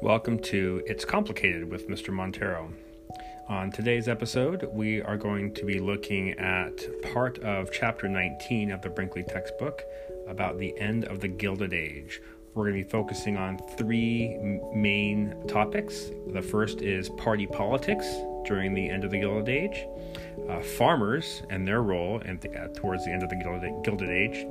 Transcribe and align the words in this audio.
Welcome 0.00 0.38
to 0.44 0.80
It's 0.86 1.04
Complicated 1.04 1.68
with 1.68 1.88
Mr. 1.88 2.10
Montero. 2.10 2.72
On 3.48 3.72
today's 3.72 4.06
episode, 4.06 4.68
we 4.72 5.02
are 5.02 5.16
going 5.16 5.52
to 5.54 5.64
be 5.64 5.80
looking 5.80 6.38
at 6.38 6.76
part 7.12 7.40
of 7.40 7.72
chapter 7.72 8.08
19 8.08 8.70
of 8.70 8.80
the 8.80 8.90
Brinkley 8.90 9.24
textbook 9.24 9.82
about 10.28 10.56
the 10.56 10.78
end 10.78 11.04
of 11.06 11.18
the 11.18 11.26
Gilded 11.26 11.72
Age. 11.74 12.22
We're 12.54 12.70
going 12.70 12.78
to 12.78 12.84
be 12.84 12.88
focusing 12.88 13.36
on 13.36 13.58
three 13.76 14.36
main 14.72 15.34
topics. 15.48 16.12
The 16.28 16.42
first 16.42 16.80
is 16.80 17.08
party 17.08 17.48
politics 17.48 18.06
during 18.46 18.74
the 18.74 18.88
end 18.88 19.02
of 19.02 19.10
the 19.10 19.18
Gilded 19.18 19.48
Age, 19.48 19.84
uh, 20.48 20.60
farmers 20.60 21.42
and 21.50 21.66
their 21.66 21.82
role 21.82 22.20
in 22.20 22.38
the, 22.38 22.56
uh, 22.56 22.68
towards 22.68 23.04
the 23.04 23.10
end 23.10 23.24
of 23.24 23.30
the 23.30 23.36
Gilded, 23.36 23.82
Gilded 23.82 24.10
Age, 24.10 24.46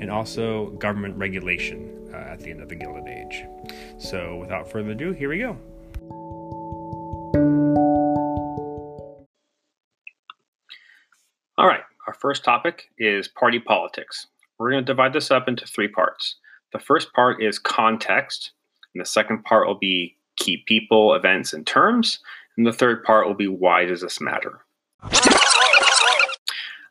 and 0.00 0.12
also 0.12 0.70
government 0.70 1.16
regulation 1.16 2.01
Uh, 2.22 2.32
at 2.32 2.40
the 2.40 2.50
end 2.50 2.60
of 2.60 2.68
the 2.68 2.74
Gilded 2.74 3.08
Age. 3.08 3.44
So, 3.98 4.36
without 4.36 4.70
further 4.70 4.90
ado, 4.90 5.12
here 5.12 5.28
we 5.28 5.38
go. 5.38 5.56
All 11.58 11.66
right, 11.66 11.82
our 12.06 12.14
first 12.14 12.44
topic 12.44 12.90
is 12.98 13.28
party 13.28 13.58
politics. 13.58 14.26
We're 14.58 14.70
going 14.70 14.84
to 14.84 14.92
divide 14.92 15.12
this 15.12 15.30
up 15.30 15.48
into 15.48 15.66
three 15.66 15.88
parts. 15.88 16.36
The 16.72 16.78
first 16.78 17.12
part 17.12 17.42
is 17.42 17.58
context, 17.58 18.52
and 18.94 19.00
the 19.00 19.06
second 19.06 19.44
part 19.44 19.66
will 19.66 19.78
be 19.78 20.16
key 20.36 20.64
people, 20.66 21.14
events, 21.14 21.52
and 21.52 21.66
terms. 21.66 22.20
And 22.56 22.66
the 22.66 22.72
third 22.72 23.02
part 23.04 23.26
will 23.26 23.34
be 23.34 23.48
why 23.48 23.84
does 23.84 24.02
this 24.02 24.20
matter? 24.20 24.60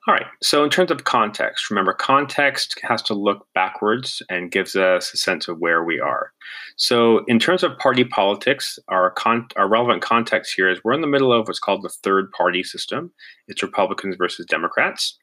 All 0.08 0.16
right, 0.16 0.26
so 0.42 0.64
in 0.64 0.72
terms 0.72 0.90
of 0.90 1.04
context, 1.04 1.70
remember 1.70 1.94
context 1.94 2.80
has 2.82 3.04
to 3.04 3.14
look 3.14 3.46
backwards 3.54 4.24
and 4.32 4.52
gives 4.52 4.76
us 4.76 5.14
a 5.14 5.18
sense 5.18 5.48
of 5.48 5.60
where 5.60 5.84
we 5.84 6.00
are. 6.00 6.32
So, 6.76 7.24
in 7.28 7.38
terms 7.38 7.62
of 7.62 7.78
party 7.78 8.04
politics, 8.04 8.80
our, 8.88 9.12
con- 9.12 9.50
our 9.58 9.70
relevant 9.70 10.02
context 10.02 10.54
here 10.56 10.72
is 10.72 10.80
we're 10.84 10.94
in 10.94 11.02
the 11.02 11.08
middle 11.08 11.32
of 11.32 11.48
what's 11.48 11.60
called 11.60 11.84
the 11.84 11.94
third 12.04 12.32
party 12.32 12.64
system. 12.64 13.12
It's 13.48 13.62
Republicans 13.62 14.16
versus 14.18 14.48
Democrats. 14.48 15.20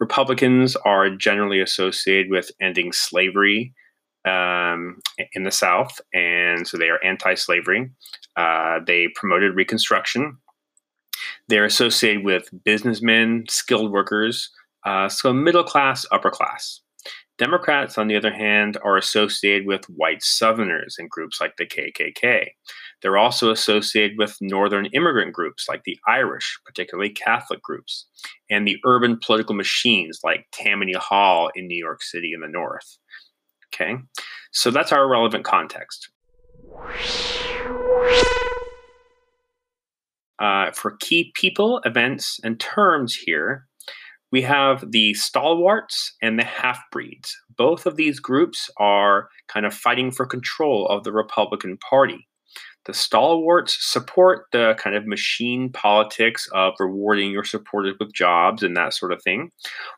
Republicans 0.00 0.74
are 0.84 1.08
generally 1.08 1.60
associated 1.60 2.28
with 2.28 2.50
ending 2.60 2.92
slavery 2.92 3.74
um, 4.24 4.98
in 5.34 5.44
the 5.44 5.52
South, 5.52 6.00
and 6.12 6.66
so 6.66 6.76
they 6.76 6.88
are 6.88 7.02
anti 7.04 7.34
slavery. 7.34 7.92
Uh, 8.36 8.80
they 8.84 9.06
promoted 9.14 9.54
Reconstruction. 9.54 10.36
They're 11.48 11.64
associated 11.64 12.24
with 12.24 12.48
businessmen, 12.64 13.44
skilled 13.48 13.92
workers, 13.92 14.50
uh, 14.84 15.08
so 15.08 15.32
middle 15.32 15.64
class, 15.64 16.06
upper 16.12 16.30
class. 16.30 16.80
Democrats, 17.38 17.98
on 17.98 18.08
the 18.08 18.16
other 18.16 18.32
hand, 18.32 18.78
are 18.82 18.96
associated 18.96 19.66
with 19.66 19.84
white 19.90 20.22
Southerners 20.22 20.96
and 20.98 21.10
groups 21.10 21.40
like 21.40 21.56
the 21.56 21.66
KKK. 21.66 22.48
They're 23.02 23.18
also 23.18 23.50
associated 23.50 24.16
with 24.16 24.38
Northern 24.40 24.86
immigrant 24.86 25.34
groups 25.34 25.66
like 25.68 25.82
the 25.84 25.98
Irish, 26.06 26.58
particularly 26.64 27.10
Catholic 27.10 27.60
groups, 27.62 28.06
and 28.48 28.66
the 28.66 28.78
urban 28.86 29.18
political 29.22 29.54
machines 29.54 30.20
like 30.24 30.46
Tammany 30.52 30.94
Hall 30.94 31.50
in 31.54 31.66
New 31.66 31.76
York 31.78 32.02
City 32.02 32.32
in 32.34 32.40
the 32.40 32.48
North. 32.48 32.96
Okay, 33.74 33.96
so 34.52 34.70
that's 34.70 34.92
our 34.92 35.06
relevant 35.06 35.44
context. 35.44 36.08
Uh, 40.38 40.70
for 40.72 40.96
key 41.00 41.32
people, 41.34 41.80
events, 41.84 42.38
and 42.44 42.60
terms 42.60 43.14
here, 43.14 43.66
we 44.32 44.42
have 44.42 44.90
the 44.90 45.14
stalwarts 45.14 46.14
and 46.20 46.38
the 46.38 46.44
half 46.44 46.80
breeds. 46.90 47.34
Both 47.56 47.86
of 47.86 47.96
these 47.96 48.20
groups 48.20 48.68
are 48.78 49.28
kind 49.48 49.64
of 49.64 49.72
fighting 49.72 50.10
for 50.10 50.26
control 50.26 50.86
of 50.88 51.04
the 51.04 51.12
Republican 51.12 51.78
Party. 51.78 52.26
The 52.86 52.94
stalwarts 52.94 53.76
support 53.80 54.46
the 54.52 54.76
kind 54.78 54.94
of 54.94 55.06
machine 55.06 55.72
politics 55.72 56.48
of 56.54 56.74
rewarding 56.78 57.32
your 57.32 57.42
supporters 57.42 57.96
with 57.98 58.14
jobs 58.14 58.62
and 58.62 58.76
that 58.76 58.94
sort 58.94 59.12
of 59.12 59.20
thing, 59.22 59.50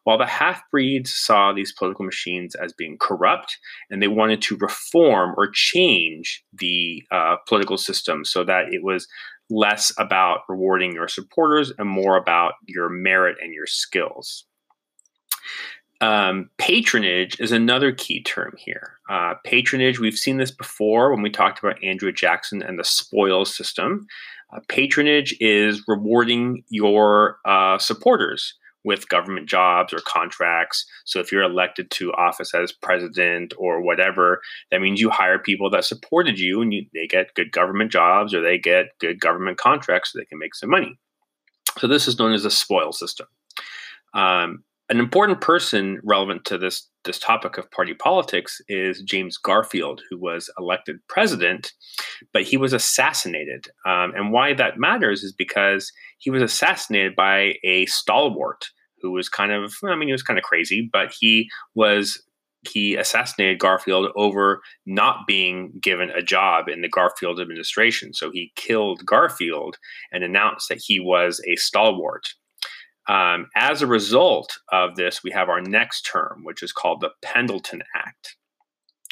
while 0.04 0.16
the 0.16 0.26
half 0.26 0.62
breeds 0.70 1.14
saw 1.14 1.52
these 1.52 1.72
political 1.72 2.06
machines 2.06 2.54
as 2.54 2.72
being 2.72 2.96
corrupt 2.98 3.58
and 3.90 4.00
they 4.02 4.08
wanted 4.08 4.40
to 4.42 4.56
reform 4.56 5.34
or 5.36 5.50
change 5.52 6.42
the 6.54 7.02
uh, 7.12 7.36
political 7.46 7.76
system 7.76 8.24
so 8.24 8.42
that 8.42 8.72
it 8.72 8.82
was 8.82 9.06
less 9.50 9.92
about 9.98 10.40
rewarding 10.48 10.92
your 10.92 11.08
supporters 11.08 11.72
and 11.78 11.88
more 11.88 12.16
about 12.16 12.54
your 12.66 12.88
merit 12.88 13.36
and 13.42 13.52
your 13.52 13.66
skills. 13.66 14.44
Um, 16.00 16.50
patronage 16.58 17.40
is 17.40 17.50
another 17.50 17.90
key 17.92 18.22
term 18.22 18.54
here. 18.56 18.98
Uh, 19.08 19.34
patronage, 19.44 19.98
we've 19.98 20.18
seen 20.18 20.36
this 20.36 20.52
before 20.52 21.12
when 21.12 21.22
we 21.22 21.30
talked 21.30 21.58
about 21.58 21.82
Andrew 21.82 22.12
Jackson 22.12 22.62
and 22.62 22.78
the 22.78 22.84
spoils 22.84 23.54
system. 23.54 24.06
Uh, 24.52 24.60
patronage 24.68 25.36
is 25.40 25.82
rewarding 25.88 26.62
your 26.68 27.38
uh, 27.44 27.78
supporters 27.78 28.54
with 28.84 29.08
government 29.08 29.48
jobs 29.48 29.92
or 29.92 29.98
contracts. 30.00 30.86
So 31.04 31.20
if 31.20 31.32
you're 31.32 31.42
elected 31.42 31.90
to 31.92 32.12
office 32.12 32.54
as 32.54 32.72
president 32.72 33.52
or 33.58 33.82
whatever, 33.82 34.40
that 34.70 34.80
means 34.80 35.00
you 35.00 35.10
hire 35.10 35.38
people 35.38 35.70
that 35.70 35.84
supported 35.84 36.38
you 36.38 36.62
and 36.62 36.72
you, 36.72 36.86
they 36.94 37.06
get 37.06 37.34
good 37.34 37.52
government 37.52 37.90
jobs 37.90 38.32
or 38.32 38.40
they 38.40 38.58
get 38.58 38.86
good 39.00 39.20
government 39.20 39.58
contracts 39.58 40.12
so 40.12 40.18
they 40.18 40.24
can 40.24 40.38
make 40.38 40.54
some 40.54 40.70
money. 40.70 40.98
So 41.78 41.86
this 41.86 42.08
is 42.08 42.18
known 42.18 42.32
as 42.32 42.44
a 42.44 42.50
spoil 42.50 42.92
system. 42.92 43.26
Um, 44.14 44.64
an 44.88 44.98
important 44.98 45.40
person 45.40 46.00
relevant 46.02 46.44
to 46.46 46.56
this 46.56 46.88
this 47.08 47.18
topic 47.18 47.58
of 47.58 47.70
party 47.72 47.94
politics 47.94 48.60
is 48.68 49.02
James 49.02 49.36
Garfield, 49.36 50.02
who 50.08 50.18
was 50.18 50.48
elected 50.58 50.96
president, 51.08 51.72
but 52.32 52.44
he 52.44 52.56
was 52.56 52.72
assassinated. 52.72 53.66
Um, 53.86 54.12
and 54.14 54.32
why 54.32 54.54
that 54.54 54.78
matters 54.78 55.24
is 55.24 55.32
because 55.32 55.90
he 56.18 56.30
was 56.30 56.42
assassinated 56.42 57.16
by 57.16 57.54
a 57.64 57.86
stalwart 57.86 58.66
who 59.00 59.10
was 59.12 59.28
kind 59.28 59.50
of, 59.50 59.74
I 59.84 59.96
mean, 59.96 60.08
he 60.08 60.12
was 60.12 60.22
kind 60.22 60.38
of 60.38 60.44
crazy, 60.44 60.88
but 60.92 61.12
he 61.18 61.48
was 61.74 62.22
he 62.68 62.96
assassinated 62.96 63.60
Garfield 63.60 64.08
over 64.16 64.60
not 64.84 65.26
being 65.26 65.72
given 65.80 66.10
a 66.10 66.22
job 66.22 66.68
in 66.68 66.82
the 66.82 66.88
Garfield 66.88 67.40
administration. 67.40 68.12
So 68.12 68.30
he 68.30 68.52
killed 68.56 69.06
Garfield 69.06 69.78
and 70.12 70.24
announced 70.24 70.68
that 70.68 70.82
he 70.84 70.98
was 70.98 71.40
a 71.48 71.56
stalwart. 71.56 72.28
Um, 73.08 73.48
as 73.56 73.80
a 73.80 73.86
result 73.86 74.58
of 74.70 74.96
this, 74.96 75.24
we 75.24 75.30
have 75.30 75.48
our 75.48 75.60
next 75.60 76.02
term, 76.02 76.42
which 76.44 76.62
is 76.62 76.72
called 76.72 77.00
the 77.00 77.10
Pendleton 77.22 77.82
Act, 77.94 78.36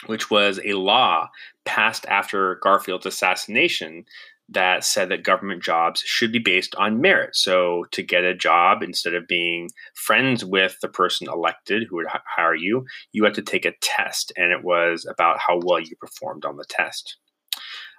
which 0.07 0.31
was 0.31 0.61
a 0.65 0.75
law 0.75 1.29
passed 1.65 2.05
after 2.07 2.61
Garfield's 2.63 3.07
assassination 3.07 4.05
that 4.49 4.85
said 4.85 5.09
that 5.09 5.25
government 5.25 5.63
jobs 5.63 6.01
should 6.01 6.31
be 6.31 6.39
based 6.39 6.75
on 6.77 7.01
merit. 7.01 7.35
So, 7.35 7.87
to 7.91 8.03
get 8.03 8.23
a 8.23 8.35
job, 8.35 8.83
instead 8.83 9.15
of 9.15 9.27
being 9.27 9.71
friends 9.95 10.45
with 10.45 10.77
the 10.81 10.89
person 10.89 11.27
elected 11.29 11.87
who 11.89 11.97
would 11.97 12.07
hire 12.09 12.55
you, 12.55 12.85
you 13.13 13.25
had 13.25 13.35
to 13.35 13.43
take 13.43 13.65
a 13.65 13.75
test, 13.83 14.33
and 14.37 14.53
it 14.53 14.63
was 14.63 15.05
about 15.11 15.39
how 15.41 15.61
well 15.65 15.81
you 15.81 15.97
performed 15.97 16.45
on 16.45 16.57
the 16.57 16.67
test. 16.69 17.17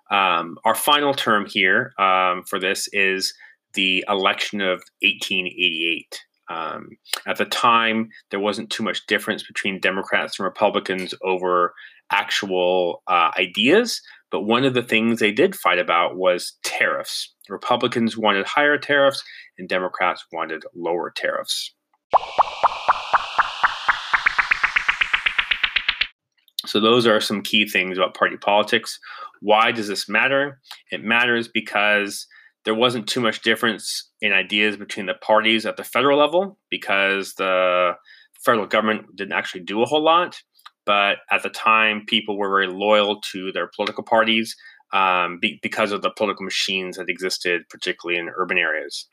Um, 0.10 0.58
our 0.64 0.76
final 0.76 1.14
term 1.14 1.46
here 1.46 1.94
um, 2.00 2.44
for 2.44 2.60
this 2.60 2.88
is 2.94 3.34
the 3.74 4.04
election 4.08 4.62
of 4.62 4.80
1888. 5.02 6.24
Um, 6.50 6.98
at 7.26 7.38
the 7.38 7.46
time, 7.46 8.10
there 8.32 8.40
wasn't 8.40 8.70
too 8.70 8.84
much 8.84 9.06
difference 9.08 9.44
between 9.44 9.82
Democrats 9.82 10.40
and 10.40 10.46
Republicans 10.46 11.14
over 11.22 11.74
actual 12.12 13.04
uh, 13.08 13.32
ideas, 13.38 14.02
but 14.32 14.42
one 14.42 14.64
of 14.64 14.74
the 14.74 14.82
things 14.82 15.20
they 15.20 15.32
did 15.32 15.56
fight 15.56 15.80
about 15.80 16.16
was 16.16 16.54
tariffs. 16.64 17.34
Republicans 17.50 18.18
wanted 18.18 18.46
higher 18.46 18.78
tariffs, 18.78 19.24
and 19.58 19.70
Democrats 19.70 20.26
wanted 20.32 20.64
lower 20.76 21.10
tariffs. 21.10 21.74
So, 26.66 26.82
those 26.82 27.08
are 27.08 27.22
some 27.22 27.42
key 27.42 27.68
things 27.68 27.98
about 27.98 28.14
party 28.14 28.36
politics. 28.36 29.00
Why 29.42 29.72
does 29.72 29.88
this 29.88 30.10
matter? 30.10 30.60
It 30.92 31.04
matters 31.04 31.48
because 31.48 32.28
there 32.68 32.76
wasn't 32.76 33.08
too 33.08 33.22
much 33.22 33.44
difference 33.44 34.12
in 34.20 34.34
ideas 34.34 34.76
between 34.76 35.06
the 35.06 35.14
parties 35.14 35.66
at 35.66 35.78
the 35.78 35.86
federal 35.86 36.20
level 36.20 36.60
because 36.70 37.34
the 37.36 37.94
federal 38.44 38.68
government 38.68 39.16
didn't 39.16 39.32
actually 39.32 39.62
do 39.62 39.82
a 39.82 39.86
whole 39.86 40.04
lot. 40.04 40.42
But 40.86 41.20
at 41.32 41.44
the 41.44 41.50
time, 41.50 42.04
people 42.06 42.38
were 42.38 42.50
very 42.50 42.68
loyal 42.68 43.22
to 43.32 43.54
their 43.54 43.70
political 43.74 44.04
parties 44.04 44.54
um, 44.92 45.40
be, 45.42 45.60
because 45.64 45.94
of 45.94 46.02
the 46.02 46.10
political 46.10 46.44
machines 46.44 46.98
that 46.98 47.08
existed, 47.08 47.62
particularly 47.70 48.20
in 48.20 48.30
urban 48.36 48.58
areas. 48.58 49.08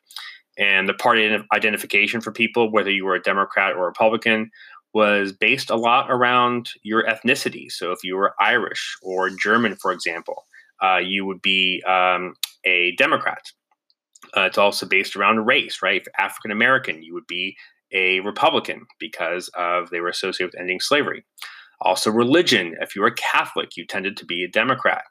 And 0.58 0.88
the 0.88 0.94
party 0.94 1.38
identification 1.54 2.20
for 2.20 2.32
people, 2.32 2.72
whether 2.72 2.90
you 2.90 3.04
were 3.04 3.14
a 3.14 3.22
Democrat 3.22 3.76
or 3.76 3.86
Republican, 3.86 4.50
was 4.94 5.30
based 5.30 5.70
a 5.70 5.76
lot 5.76 6.10
around 6.10 6.70
your 6.82 7.04
ethnicity. 7.04 7.70
So 7.70 7.92
if 7.92 8.02
you 8.02 8.16
were 8.16 8.34
Irish 8.40 8.96
or 9.00 9.30
German, 9.30 9.76
for 9.76 9.92
example, 9.92 10.44
uh, 10.82 10.98
you 10.98 11.24
would 11.26 11.42
be 11.42 11.82
um, 11.86 12.34
a 12.64 12.94
Democrat. 12.96 13.42
Uh, 14.36 14.42
it's 14.42 14.58
also 14.58 14.86
based 14.86 15.16
around 15.16 15.46
race, 15.46 15.80
right? 15.82 16.00
If 16.00 16.08
African 16.18 16.50
American, 16.50 17.02
you 17.02 17.14
would 17.14 17.26
be 17.26 17.56
a 17.92 18.20
Republican 18.20 18.86
because 18.98 19.48
of 19.56 19.90
they 19.90 20.00
were 20.00 20.08
associated 20.08 20.52
with 20.52 20.60
ending 20.60 20.80
slavery. 20.80 21.24
Also, 21.80 22.10
religion. 22.10 22.74
If 22.80 22.96
you 22.96 23.02
were 23.02 23.10
Catholic, 23.10 23.76
you 23.76 23.86
tended 23.86 24.16
to 24.18 24.24
be 24.24 24.44
a 24.44 24.48
Democrat. 24.48 25.04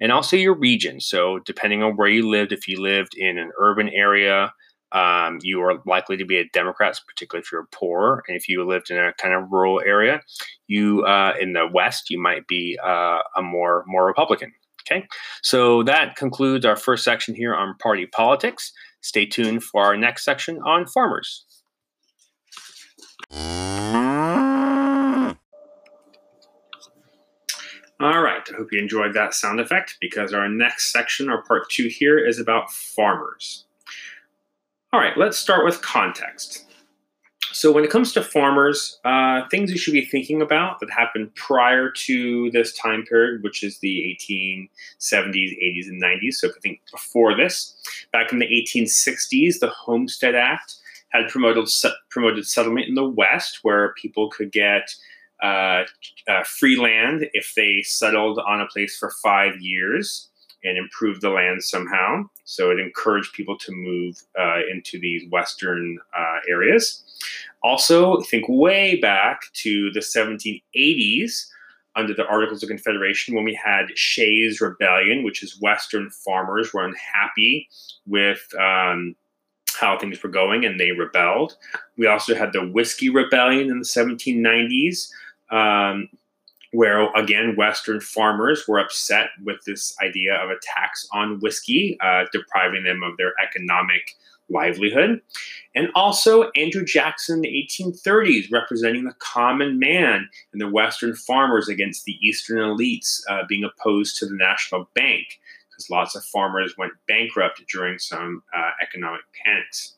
and 0.00 0.12
also 0.12 0.36
your 0.36 0.54
region. 0.54 1.00
So, 1.00 1.40
depending 1.40 1.82
on 1.82 1.96
where 1.96 2.08
you 2.08 2.28
lived, 2.28 2.52
if 2.52 2.68
you 2.68 2.80
lived 2.80 3.14
in 3.16 3.38
an 3.38 3.50
urban 3.58 3.88
area, 3.88 4.52
um, 4.92 5.38
you 5.42 5.60
are 5.62 5.82
likely 5.86 6.16
to 6.16 6.24
be 6.24 6.38
a 6.38 6.48
Democrat, 6.52 6.98
particularly 7.06 7.42
if 7.42 7.52
you're 7.52 7.68
poor. 7.72 8.22
And 8.28 8.36
if 8.36 8.48
you 8.48 8.64
lived 8.66 8.90
in 8.90 8.98
a 8.98 9.12
kind 9.14 9.34
of 9.34 9.50
rural 9.50 9.80
area, 9.84 10.20
you 10.66 11.04
uh, 11.04 11.34
in 11.40 11.52
the 11.52 11.66
West, 11.72 12.10
you 12.10 12.20
might 12.20 12.46
be 12.46 12.78
uh, 12.82 13.20
a 13.36 13.42
more 13.42 13.84
more 13.86 14.06
Republican. 14.06 14.52
Okay, 14.90 15.06
so 15.42 15.82
that 15.82 16.16
concludes 16.16 16.64
our 16.64 16.76
first 16.76 17.04
section 17.04 17.34
here 17.34 17.54
on 17.54 17.76
party 17.76 18.06
politics. 18.06 18.72
Stay 19.02 19.26
tuned 19.26 19.62
for 19.62 19.84
our 19.84 19.96
next 19.96 20.24
section 20.24 20.58
on 20.62 20.86
farmers. 20.86 21.44
All 28.00 28.22
right, 28.22 28.48
I 28.48 28.56
hope 28.56 28.68
you 28.72 28.78
enjoyed 28.80 29.12
that 29.14 29.34
sound 29.34 29.60
effect 29.60 29.96
because 30.00 30.32
our 30.32 30.48
next 30.48 30.92
section, 30.92 31.28
or 31.28 31.42
part 31.42 31.68
two 31.68 31.88
here, 31.88 32.18
is 32.24 32.38
about 32.38 32.70
farmers. 32.70 33.66
All 34.92 35.00
right, 35.00 35.18
let's 35.18 35.36
start 35.36 35.66
with 35.66 35.82
context. 35.82 36.67
So, 37.58 37.72
when 37.72 37.82
it 37.82 37.90
comes 37.90 38.12
to 38.12 38.22
farmers, 38.22 39.00
uh, 39.04 39.42
things 39.50 39.72
you 39.72 39.78
should 39.78 39.92
be 39.92 40.04
thinking 40.04 40.40
about 40.40 40.78
that 40.78 40.90
happened 40.90 41.34
prior 41.34 41.90
to 41.90 42.52
this 42.52 42.72
time 42.72 43.02
period, 43.02 43.42
which 43.42 43.64
is 43.64 43.80
the 43.80 44.16
1870s, 44.22 45.58
80s, 45.60 45.88
and 45.88 46.00
90s. 46.00 46.34
So, 46.34 46.46
if 46.46 46.54
you 46.54 46.60
think 46.60 46.82
before 46.92 47.36
this, 47.36 47.74
back 48.12 48.30
in 48.32 48.38
the 48.38 48.46
1860s, 48.46 49.58
the 49.58 49.70
Homestead 49.70 50.36
Act 50.36 50.76
had 51.08 51.28
promoted 51.28 51.68
promoted 52.10 52.46
settlement 52.46 52.86
in 52.86 52.94
the 52.94 53.08
West, 53.08 53.58
where 53.62 53.92
people 53.94 54.30
could 54.30 54.52
get 54.52 54.94
uh, 55.42 55.82
uh, 56.28 56.44
free 56.44 56.76
land 56.76 57.28
if 57.32 57.54
they 57.56 57.82
settled 57.82 58.38
on 58.46 58.60
a 58.60 58.66
place 58.66 58.96
for 58.96 59.10
five 59.20 59.60
years 59.60 60.28
and 60.64 60.76
improve 60.76 61.20
the 61.20 61.30
land 61.30 61.62
somehow. 61.62 62.24
So 62.44 62.70
it 62.70 62.80
encouraged 62.80 63.32
people 63.32 63.56
to 63.58 63.72
move 63.72 64.22
uh, 64.38 64.60
into 64.70 64.98
these 64.98 65.28
western 65.30 65.98
uh, 66.16 66.38
areas. 66.50 67.02
Also, 67.62 68.20
think 68.22 68.46
way 68.48 68.96
back 68.96 69.42
to 69.54 69.90
the 69.92 70.00
1780s 70.00 71.46
under 71.96 72.14
the 72.14 72.26
Articles 72.26 72.62
of 72.62 72.68
Confederation 72.68 73.34
when 73.34 73.44
we 73.44 73.58
had 73.62 73.86
Shays' 73.96 74.60
Rebellion, 74.60 75.24
which 75.24 75.42
is 75.42 75.60
Western 75.60 76.10
farmers 76.10 76.72
were 76.72 76.84
unhappy 76.84 77.68
with. 78.06 78.48
Um, 78.58 79.16
how 79.78 79.98
things 79.98 80.22
were 80.22 80.28
going 80.28 80.64
and 80.64 80.78
they 80.78 80.90
rebelled. 80.90 81.56
We 81.96 82.06
also 82.06 82.34
had 82.34 82.52
the 82.52 82.66
Whiskey 82.66 83.10
Rebellion 83.10 83.70
in 83.70 83.78
the 83.78 83.84
1790s, 83.84 85.08
um, 85.50 86.08
where 86.72 87.10
again 87.14 87.54
Western 87.56 88.00
farmers 88.00 88.66
were 88.68 88.78
upset 88.78 89.30
with 89.44 89.56
this 89.64 89.96
idea 90.02 90.34
of 90.34 90.50
a 90.50 90.58
tax 90.62 91.06
on 91.12 91.40
whiskey, 91.40 91.96
uh, 92.00 92.24
depriving 92.32 92.84
them 92.84 93.02
of 93.02 93.16
their 93.16 93.32
economic 93.42 94.16
livelihood. 94.50 95.20
And 95.74 95.88
also 95.94 96.50
Andrew 96.56 96.84
Jackson 96.84 97.36
in 97.36 97.42
the 97.42 97.68
1830s, 97.70 98.50
representing 98.50 99.04
the 99.04 99.14
common 99.18 99.78
man 99.78 100.28
and 100.52 100.60
the 100.60 100.68
Western 100.68 101.14
farmers 101.14 101.68
against 101.68 102.04
the 102.04 102.16
Eastern 102.26 102.58
elites, 102.58 103.20
uh, 103.28 103.42
being 103.48 103.64
opposed 103.64 104.16
to 104.18 104.26
the 104.26 104.34
national 104.34 104.88
bank, 104.94 105.40
because 105.70 105.90
lots 105.90 106.16
of 106.16 106.24
farmers 106.24 106.76
went 106.76 106.92
bankrupt 107.06 107.62
during 107.72 107.98
some 107.98 108.42
uh, 108.56 108.70
economic 108.82 109.22
panics. 109.44 109.94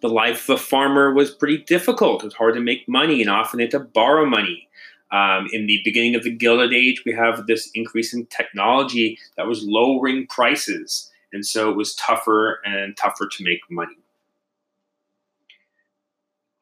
The 0.00 0.08
life 0.08 0.48
of 0.48 0.56
a 0.56 0.62
farmer 0.62 1.12
was 1.12 1.30
pretty 1.30 1.58
difficult. 1.58 2.22
It 2.22 2.26
was 2.26 2.34
hard 2.34 2.54
to 2.54 2.60
make 2.60 2.88
money, 2.88 3.20
and 3.20 3.30
often 3.30 3.58
they 3.58 3.64
had 3.64 3.70
to 3.72 3.80
borrow 3.80 4.24
money. 4.24 4.68
Um, 5.12 5.46
in 5.52 5.66
the 5.66 5.80
beginning 5.84 6.14
of 6.14 6.24
the 6.24 6.34
Gilded 6.34 6.72
Age, 6.72 7.02
we 7.04 7.12
have 7.12 7.46
this 7.46 7.70
increase 7.74 8.14
in 8.14 8.26
technology 8.26 9.18
that 9.36 9.46
was 9.46 9.62
lowering 9.62 10.26
prices. 10.26 11.10
And 11.32 11.46
so 11.46 11.70
it 11.70 11.76
was 11.76 11.94
tougher 11.94 12.60
and 12.64 12.96
tougher 12.96 13.28
to 13.28 13.44
make 13.44 13.60
money. 13.70 13.96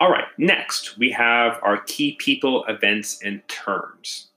All 0.01 0.11
right, 0.11 0.25
next 0.39 0.99
we 0.99 1.11
have 1.11 1.61
our 1.63 1.83
key 1.83 2.17
people, 2.19 2.65
events, 2.67 3.21
and 3.23 3.47
terms. 3.49 4.29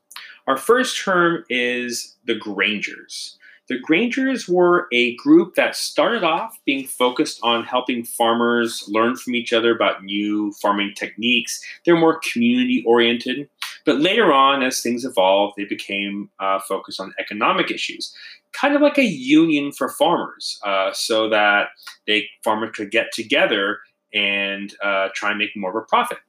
Our 0.45 0.57
first 0.57 1.01
term 1.01 1.45
is 1.49 2.17
the 2.25 2.35
Grangers. 2.35 3.37
The 3.69 3.79
Grangers 3.79 4.49
were 4.49 4.87
a 4.91 5.15
group 5.15 5.55
that 5.55 5.77
started 5.77 6.21
off 6.21 6.59
being 6.65 6.85
focused 6.85 7.39
on 7.43 7.63
helping 7.63 8.03
farmers 8.03 8.83
learn 8.89 9.15
from 9.15 9.35
each 9.35 9.53
other 9.53 9.73
about 9.73 10.03
new 10.03 10.51
farming 10.61 10.95
techniques. 10.97 11.63
They're 11.85 11.97
more 11.97 12.19
community 12.19 12.83
oriented. 12.85 13.49
But 13.85 13.99
later 13.99 14.31
on, 14.31 14.63
as 14.63 14.81
things 14.81 15.03
evolved, 15.03 15.55
they 15.57 15.65
became 15.65 16.29
uh, 16.39 16.59
focused 16.59 16.99
on 16.99 17.13
economic 17.19 17.69
issues, 17.69 18.15
kind 18.53 18.75
of 18.75 18.81
like 18.81 18.97
a 18.97 19.03
union 19.03 19.71
for 19.71 19.89
farmers, 19.89 20.59
uh, 20.63 20.91
so 20.93 21.29
that 21.29 21.69
they 22.07 22.27
farmers 22.43 22.71
could 22.73 22.91
get 22.91 23.11
together 23.11 23.79
and 24.13 24.73
uh, 24.83 25.09
try 25.13 25.29
and 25.31 25.39
make 25.39 25.55
more 25.55 25.71
of 25.71 25.75
a 25.75 25.85
profit. 25.85 26.19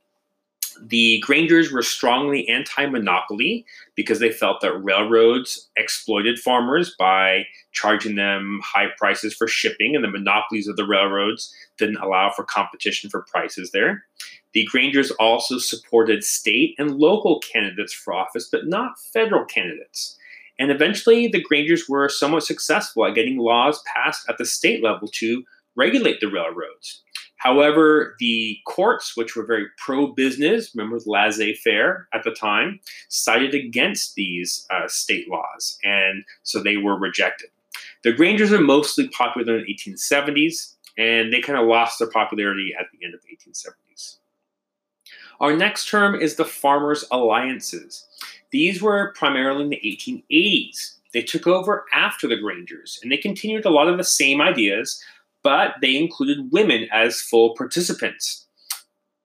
The 0.83 1.21
Grangers 1.21 1.71
were 1.71 1.83
strongly 1.83 2.49
anti 2.49 2.87
monopoly 2.87 3.65
because 3.95 4.19
they 4.19 4.33
felt 4.33 4.61
that 4.61 4.83
railroads 4.83 5.71
exploited 5.77 6.39
farmers 6.39 6.97
by 6.99 7.47
charging 7.73 8.17
them 8.17 8.61
high 8.65 8.89
prices 8.99 9.35
for 9.35 9.47
shipping, 9.47 9.95
and 9.95 10.03
the 10.03 10.11
monopolies 10.11 10.67
of 10.67 10.77
the 10.77 10.87
railroads 10.87 11.55
didn't 11.79 11.99
allow 11.99 12.31
for 12.31 12.45
competition 12.45 13.09
for 13.11 13.23
prices 13.23 13.71
there. 13.71 14.05
The 14.55 14.65
Grangers 14.65 15.11
also 15.13 15.59
supported 15.59 16.23
state 16.23 16.77
and 16.79 16.97
local 16.97 17.41
candidates 17.41 17.93
for 17.93 18.15
office, 18.15 18.49
but 18.51 18.67
not 18.67 19.01
federal 19.13 19.45
candidates. 19.45 20.17
And 20.59 20.71
eventually, 20.71 21.27
the 21.27 21.43
Grangers 21.43 21.89
were 21.89 22.09
somewhat 22.09 22.45
successful 22.45 23.05
at 23.05 23.17
getting 23.17 23.39
laws 23.39 23.83
passed 23.85 24.29
at 24.29 24.39
the 24.39 24.45
state 24.45 24.83
level 24.83 25.09
to 25.15 25.43
regulate 25.75 26.21
the 26.21 26.29
railroads. 26.29 27.03
However, 27.39 28.15
the 28.21 28.59
courts, 28.65 29.17
which 29.17 29.35
were 29.35 29.45
very 29.45 29.67
pro 29.77 30.07
business, 30.07 30.73
remember 30.75 30.99
laissez 31.05 31.55
faire 31.55 32.09
at 32.15 32.23
the 32.23 32.31
time, 32.31 32.79
sided 33.09 33.55
against 33.55 34.15
these 34.15 34.67
uh, 34.71 34.87
state 34.87 35.29
laws, 35.29 35.79
and 35.83 36.25
so 36.45 36.63
they 36.63 36.77
were 36.77 36.97
rejected. 36.97 37.51
The 38.05 38.13
Grangers 38.13 38.53
are 38.53 38.61
mostly 38.61 39.09
popular 39.09 39.59
in 39.59 39.65
the 39.67 39.75
1870s, 39.75 40.75
and 40.97 41.33
they 41.33 41.41
kind 41.41 41.59
of 41.59 41.67
lost 41.67 41.99
their 41.99 42.09
popularity 42.09 42.73
at 42.79 42.87
the 42.93 43.05
end 43.05 43.15
of 43.15 43.21
the 43.23 43.37
1870s. 43.37 44.19
Our 45.41 45.57
next 45.57 45.89
term 45.89 46.15
is 46.15 46.37
the 46.37 46.45
Farmers' 46.45 47.05
Alliances. 47.11 48.07
These 48.51 48.81
were 48.81 49.13
primarily 49.17 49.65
in 49.65 49.71
the 49.71 49.81
1880s. 49.85 50.95
They 51.13 51.23
took 51.23 51.47
over 51.47 51.85
after 51.93 52.27
the 52.27 52.37
Grangers, 52.37 52.99
and 53.03 53.11
they 53.11 53.17
continued 53.17 53.65
a 53.65 53.71
lot 53.71 53.89
of 53.89 53.99
the 53.99 54.05
same 54.05 54.41
ideas, 54.41 55.03
but 55.43 55.75
they 55.81 55.97
included 55.97 56.53
women 56.53 56.89
as 56.93 57.21
full 57.21 57.55
participants. 57.55 58.47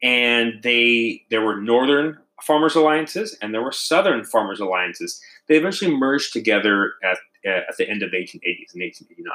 And 0.01 0.61
they 0.63 1.23
there 1.29 1.41
were 1.41 1.61
northern 1.61 2.17
farmers 2.43 2.75
alliances 2.75 3.37
and 3.41 3.53
there 3.53 3.61
were 3.61 3.71
southern 3.71 4.23
farmers 4.23 4.59
alliances. 4.59 5.21
They 5.47 5.57
eventually 5.57 5.95
merged 5.95 6.33
together 6.33 6.93
at, 7.03 7.17
at 7.45 7.77
the 7.77 7.89
end 7.89 8.03
of 8.03 8.11
the 8.11 8.17
1880s 8.17 8.75
in 8.75 8.81
1889. 8.81 9.33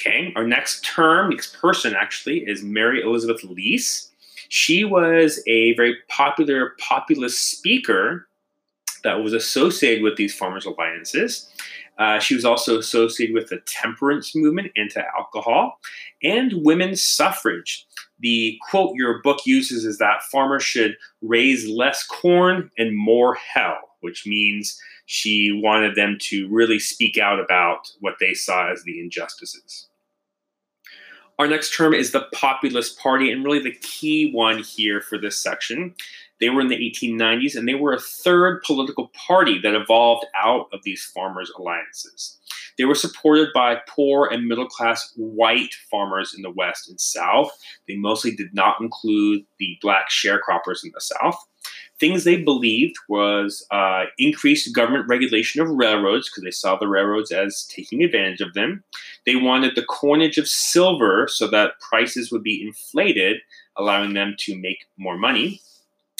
Okay, 0.00 0.32
our 0.36 0.46
next 0.46 0.84
term, 0.84 1.30
next 1.30 1.56
person 1.56 1.94
actually, 1.94 2.40
is 2.40 2.62
Mary 2.62 3.00
Elizabeth 3.00 3.42
Lease. 3.44 4.10
She 4.48 4.84
was 4.84 5.42
a 5.46 5.74
very 5.74 5.96
popular 6.08 6.72
populist 6.78 7.50
speaker 7.50 8.28
that 9.02 9.22
was 9.22 9.32
associated 9.32 10.02
with 10.02 10.16
these 10.16 10.34
farmers 10.34 10.64
alliances. 10.64 11.48
Uh, 11.98 12.18
she 12.18 12.34
was 12.34 12.44
also 12.44 12.78
associated 12.78 13.34
with 13.34 13.48
the 13.48 13.60
temperance 13.66 14.34
movement, 14.34 14.72
anti 14.76 15.02
alcohol, 15.16 15.78
and 16.22 16.52
women's 16.64 17.02
suffrage. 17.02 17.86
The 18.20 18.58
quote 18.68 18.96
your 18.96 19.20
book 19.22 19.40
uses 19.46 19.84
is 19.84 19.98
that 19.98 20.22
farmers 20.24 20.64
should 20.64 20.96
raise 21.22 21.68
less 21.68 22.04
corn 22.04 22.70
and 22.78 22.96
more 22.96 23.34
hell, 23.34 23.78
which 24.00 24.26
means 24.26 24.78
she 25.06 25.52
wanted 25.62 25.94
them 25.94 26.16
to 26.20 26.48
really 26.48 26.78
speak 26.78 27.18
out 27.18 27.38
about 27.38 27.90
what 28.00 28.14
they 28.18 28.34
saw 28.34 28.72
as 28.72 28.82
the 28.82 29.00
injustices. 29.00 29.88
Our 31.38 31.48
next 31.48 31.76
term 31.76 31.94
is 31.94 32.12
the 32.12 32.26
Populist 32.32 32.98
Party, 32.98 33.30
and 33.30 33.44
really 33.44 33.58
the 33.58 33.76
key 33.82 34.30
one 34.32 34.62
here 34.62 35.00
for 35.00 35.18
this 35.18 35.38
section 35.38 35.94
they 36.40 36.50
were 36.50 36.60
in 36.60 36.68
the 36.68 36.76
1890s, 36.76 37.56
and 37.56 37.68
they 37.68 37.74
were 37.74 37.92
a 37.92 38.00
third 38.00 38.62
political 38.64 39.10
party 39.26 39.58
that 39.60 39.74
evolved 39.74 40.26
out 40.36 40.66
of 40.72 40.80
these 40.82 41.04
farmers' 41.04 41.52
alliances. 41.58 42.38
They 42.76 42.84
were 42.84 42.96
supported 42.96 43.48
by 43.54 43.80
poor 43.88 44.28
and 44.30 44.46
middle 44.46 44.66
class 44.66 45.12
white 45.16 45.74
farmers 45.90 46.34
in 46.34 46.42
the 46.42 46.50
West 46.50 46.88
and 46.88 47.00
South. 47.00 47.50
They 47.86 47.96
mostly 47.96 48.34
did 48.34 48.52
not 48.52 48.80
include 48.80 49.44
the 49.58 49.78
black 49.80 50.10
sharecroppers 50.10 50.84
in 50.84 50.90
the 50.92 51.00
South. 51.00 51.38
Things 52.04 52.24
they 52.24 52.36
believed 52.36 52.96
was 53.08 53.66
uh, 53.70 54.04
increased 54.18 54.74
government 54.74 55.06
regulation 55.08 55.62
of 55.62 55.70
railroads 55.70 56.28
because 56.28 56.44
they 56.44 56.50
saw 56.50 56.76
the 56.76 56.86
railroads 56.86 57.32
as 57.32 57.64
taking 57.70 58.02
advantage 58.02 58.42
of 58.42 58.52
them. 58.52 58.84
They 59.24 59.36
wanted 59.36 59.74
the 59.74 59.86
coinage 59.88 60.36
of 60.36 60.46
silver 60.46 61.26
so 61.28 61.48
that 61.48 61.80
prices 61.80 62.30
would 62.30 62.42
be 62.42 62.60
inflated, 62.60 63.38
allowing 63.74 64.12
them 64.12 64.34
to 64.40 64.54
make 64.54 64.84
more 64.98 65.16
money. 65.16 65.62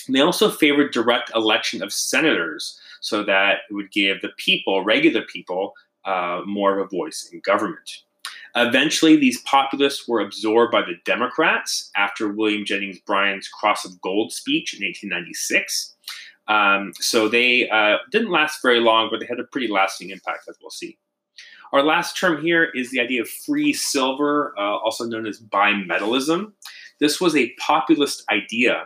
They 0.08 0.20
also 0.20 0.48
favored 0.48 0.94
direct 0.94 1.30
election 1.34 1.82
of 1.82 1.92
senators 1.92 2.80
so 3.02 3.22
that 3.24 3.58
it 3.68 3.74
would 3.74 3.92
give 3.92 4.22
the 4.22 4.32
people, 4.38 4.84
regular 4.84 5.20
people, 5.30 5.74
uh, 6.06 6.40
more 6.46 6.78
of 6.78 6.86
a 6.86 6.96
voice 6.96 7.28
in 7.30 7.40
government. 7.40 7.90
Eventually, 8.56 9.16
these 9.16 9.40
populists 9.42 10.06
were 10.06 10.20
absorbed 10.20 10.70
by 10.70 10.82
the 10.82 10.94
Democrats 11.04 11.90
after 11.96 12.28
William 12.28 12.64
Jennings 12.64 13.00
Bryan's 13.00 13.48
Cross 13.48 13.84
of 13.84 14.00
Gold 14.00 14.32
speech 14.32 14.74
in 14.74 14.84
1896. 14.84 15.94
Um, 16.46 16.92
so 17.00 17.28
they 17.28 17.68
uh, 17.70 17.96
didn't 18.12 18.30
last 18.30 18.62
very 18.62 18.80
long, 18.80 19.08
but 19.10 19.20
they 19.20 19.26
had 19.26 19.40
a 19.40 19.44
pretty 19.44 19.68
lasting 19.68 20.10
impact, 20.10 20.44
as 20.48 20.56
we'll 20.60 20.70
see. 20.70 20.98
Our 21.72 21.82
last 21.82 22.16
term 22.16 22.40
here 22.40 22.64
is 22.64 22.92
the 22.92 23.00
idea 23.00 23.22
of 23.22 23.28
free 23.28 23.72
silver, 23.72 24.54
uh, 24.56 24.76
also 24.76 25.04
known 25.04 25.26
as 25.26 25.40
bimetallism. 25.40 26.52
This 27.00 27.20
was 27.20 27.34
a 27.34 27.52
populist 27.58 28.22
idea. 28.30 28.84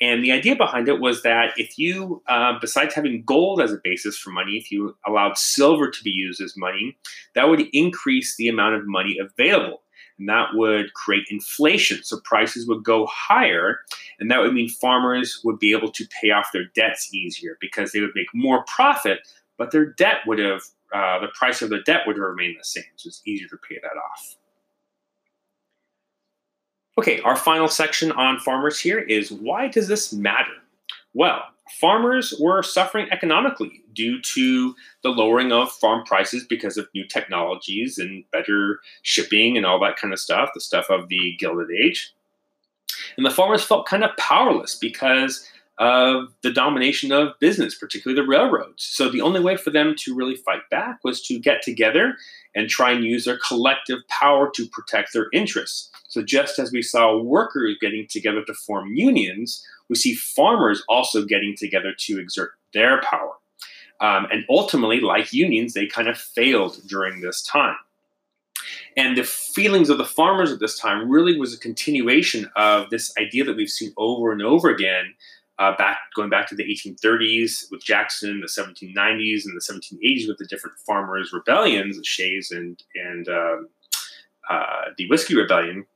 And 0.00 0.22
the 0.22 0.32
idea 0.32 0.56
behind 0.56 0.88
it 0.88 1.00
was 1.00 1.22
that 1.22 1.54
if 1.56 1.78
you, 1.78 2.22
uh, 2.28 2.54
besides 2.60 2.94
having 2.94 3.24
gold 3.24 3.62
as 3.62 3.72
a 3.72 3.80
basis 3.82 4.18
for 4.18 4.30
money, 4.30 4.58
if 4.58 4.70
you 4.70 4.96
allowed 5.06 5.38
silver 5.38 5.90
to 5.90 6.02
be 6.02 6.10
used 6.10 6.40
as 6.40 6.54
money, 6.56 6.98
that 7.34 7.48
would 7.48 7.62
increase 7.72 8.36
the 8.36 8.48
amount 8.48 8.74
of 8.74 8.86
money 8.86 9.16
available. 9.18 9.82
And 10.18 10.28
that 10.28 10.48
would 10.54 10.92
create 10.94 11.24
inflation. 11.30 12.02
So 12.02 12.20
prices 12.24 12.66
would 12.66 12.84
go 12.84 13.06
higher. 13.06 13.80
And 14.18 14.30
that 14.30 14.40
would 14.40 14.52
mean 14.52 14.68
farmers 14.68 15.40
would 15.44 15.58
be 15.58 15.72
able 15.72 15.92
to 15.92 16.06
pay 16.20 16.30
off 16.30 16.52
their 16.52 16.64
debts 16.74 17.12
easier 17.14 17.56
because 17.60 17.92
they 17.92 18.00
would 18.00 18.14
make 18.14 18.28
more 18.34 18.64
profit, 18.64 19.20
but 19.56 19.70
their 19.70 19.86
debt 19.86 20.18
would 20.26 20.38
have, 20.38 20.62
uh, 20.94 21.20
the 21.20 21.28
price 21.34 21.62
of 21.62 21.70
their 21.70 21.82
debt 21.82 22.02
would 22.06 22.18
remain 22.18 22.54
the 22.56 22.64
same. 22.64 22.84
So 22.96 23.08
it's 23.08 23.22
easier 23.26 23.48
to 23.48 23.58
pay 23.68 23.76
that 23.82 23.96
off. 23.96 24.36
Okay, 26.98 27.20
our 27.20 27.36
final 27.36 27.68
section 27.68 28.10
on 28.12 28.38
farmers 28.38 28.80
here 28.80 28.98
is 28.98 29.30
why 29.30 29.68
does 29.68 29.86
this 29.86 30.12
matter? 30.12 30.52
Well, 31.12 31.42
farmers 31.78 32.34
were 32.40 32.62
suffering 32.62 33.08
economically 33.10 33.82
due 33.92 34.20
to 34.20 34.74
the 35.02 35.10
lowering 35.10 35.52
of 35.52 35.70
farm 35.72 36.04
prices 36.04 36.44
because 36.44 36.78
of 36.78 36.88
new 36.94 37.06
technologies 37.06 37.98
and 37.98 38.24
better 38.30 38.80
shipping 39.02 39.56
and 39.56 39.66
all 39.66 39.80
that 39.80 39.96
kind 39.96 40.12
of 40.14 40.20
stuff, 40.20 40.50
the 40.54 40.60
stuff 40.60 40.86
of 40.88 41.08
the 41.08 41.36
Gilded 41.38 41.70
Age. 41.70 42.14
And 43.16 43.26
the 43.26 43.30
farmers 43.30 43.64
felt 43.64 43.86
kind 43.86 44.04
of 44.04 44.16
powerless 44.16 44.74
because 44.74 45.46
of 45.78 46.32
the 46.42 46.52
domination 46.52 47.12
of 47.12 47.38
business, 47.38 47.74
particularly 47.74 48.20
the 48.20 48.26
railroads. 48.26 48.82
So 48.82 49.10
the 49.10 49.20
only 49.20 49.40
way 49.40 49.56
for 49.56 49.70
them 49.70 49.94
to 49.98 50.14
really 50.14 50.36
fight 50.36 50.68
back 50.70 51.00
was 51.04 51.20
to 51.26 51.38
get 51.38 51.62
together 51.62 52.16
and 52.54 52.68
try 52.68 52.92
and 52.92 53.04
use 53.04 53.26
their 53.26 53.38
collective 53.46 53.98
power 54.08 54.50
to 54.54 54.66
protect 54.68 55.12
their 55.12 55.26
interests. 55.32 55.90
So 56.08 56.22
just 56.22 56.58
as 56.58 56.72
we 56.72 56.80
saw 56.80 57.18
workers 57.18 57.76
getting 57.80 58.06
together 58.08 58.42
to 58.44 58.54
form 58.54 58.94
unions, 58.94 59.64
we 59.88 59.96
see 59.96 60.14
farmers 60.14 60.82
also 60.88 61.24
getting 61.24 61.54
together 61.56 61.92
to 61.98 62.18
exert 62.18 62.52
their 62.72 63.02
power. 63.02 63.32
Um, 64.00 64.26
and 64.30 64.44
ultimately, 64.48 65.00
like 65.00 65.32
unions, 65.32 65.74
they 65.74 65.86
kind 65.86 66.08
of 66.08 66.18
failed 66.18 66.80
during 66.86 67.20
this 67.20 67.42
time. 67.42 67.76
And 68.96 69.16
the 69.16 69.24
feelings 69.24 69.90
of 69.90 69.98
the 69.98 70.04
farmers 70.04 70.50
at 70.50 70.58
this 70.58 70.78
time 70.78 71.10
really 71.10 71.38
was 71.38 71.54
a 71.54 71.58
continuation 71.58 72.50
of 72.56 72.90
this 72.90 73.12
idea 73.18 73.44
that 73.44 73.56
we've 73.56 73.70
seen 73.70 73.92
over 73.96 74.32
and 74.32 74.42
over 74.42 74.70
again, 74.70 75.14
uh, 75.58 75.76
back 75.76 75.98
going 76.14 76.30
back 76.30 76.48
to 76.48 76.54
the 76.54 76.64
1830s 76.64 77.70
with 77.70 77.82
Jackson, 77.82 78.40
the 78.40 78.46
1790s, 78.46 79.44
and 79.44 79.56
the 79.56 79.60
1780s 79.60 80.28
with 80.28 80.38
the 80.38 80.46
different 80.46 80.76
farmers' 80.86 81.32
rebellions, 81.32 81.96
the 81.96 82.04
Shays 82.04 82.50
and 82.50 82.82
and 82.94 83.28
um, 83.28 83.68
uh, 84.50 84.86
the 84.96 85.08
Whiskey 85.08 85.36
Rebellion. 85.36 85.86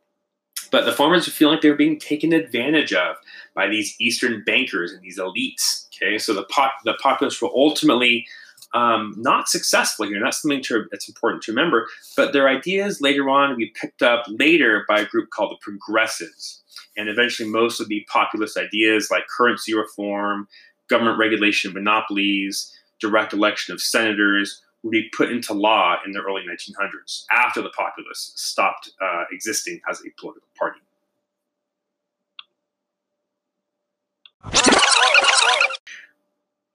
But 0.71 0.85
the 0.85 0.93
farmers 0.93 1.29
feel 1.29 1.51
like 1.51 1.63
they're 1.63 1.75
being 1.75 1.99
taken 1.99 2.33
advantage 2.33 2.93
of 2.93 3.17
by 3.55 3.67
these 3.67 3.97
Eastern 4.01 4.45
bankers 4.45 4.93
and 4.93 5.03
these 5.03 5.19
elites. 5.19 5.87
Okay, 5.89 6.17
so 6.17 6.33
the 6.33 6.45
pop, 6.45 6.73
the 6.85 6.95
populace 6.95 7.43
will 7.43 7.53
ultimately 7.55 8.27
um, 8.73 9.15
not 9.17 9.49
successful 9.49 10.07
here. 10.07 10.21
That's 10.23 10.43
something 10.43 10.63
to, 10.65 10.87
that's 10.91 11.09
important 11.09 11.43
to 11.45 11.53
remember. 11.53 11.89
But 12.17 12.33
their 12.33 12.49
ideas 12.49 13.01
later 13.01 13.29
on 13.29 13.57
be 13.57 13.73
picked 13.75 14.03
up 14.03 14.25
later 14.29 14.85
by 14.89 15.01
a 15.01 15.07
group 15.07 15.31
called 15.31 15.53
the 15.53 15.57
Progressives, 15.61 16.60
and 16.97 17.09
eventually 17.09 17.49
most 17.49 17.81
of 17.81 17.89
the 17.89 18.07
populist 18.13 18.57
ideas 18.57 19.09
like 19.11 19.25
currency 19.29 19.75
reform, 19.75 20.49
government 20.89 21.19
regulation 21.19 21.71
of 21.71 21.75
monopolies, 21.75 22.77
direct 23.01 23.33
election 23.33 23.73
of 23.75 23.81
senators 23.81 24.63
would 24.83 24.91
be 24.91 25.11
put 25.17 25.31
into 25.31 25.53
law 25.53 25.97
in 26.05 26.13
the 26.13 26.21
early 26.21 26.43
1900s 26.43 27.25
after 27.31 27.61
the 27.61 27.71
populists 27.71 28.41
stopped 28.43 28.91
uh, 29.01 29.25
existing 29.31 29.81
as 29.91 30.01
a 30.01 30.11
political 30.19 30.49
party. 30.59 30.81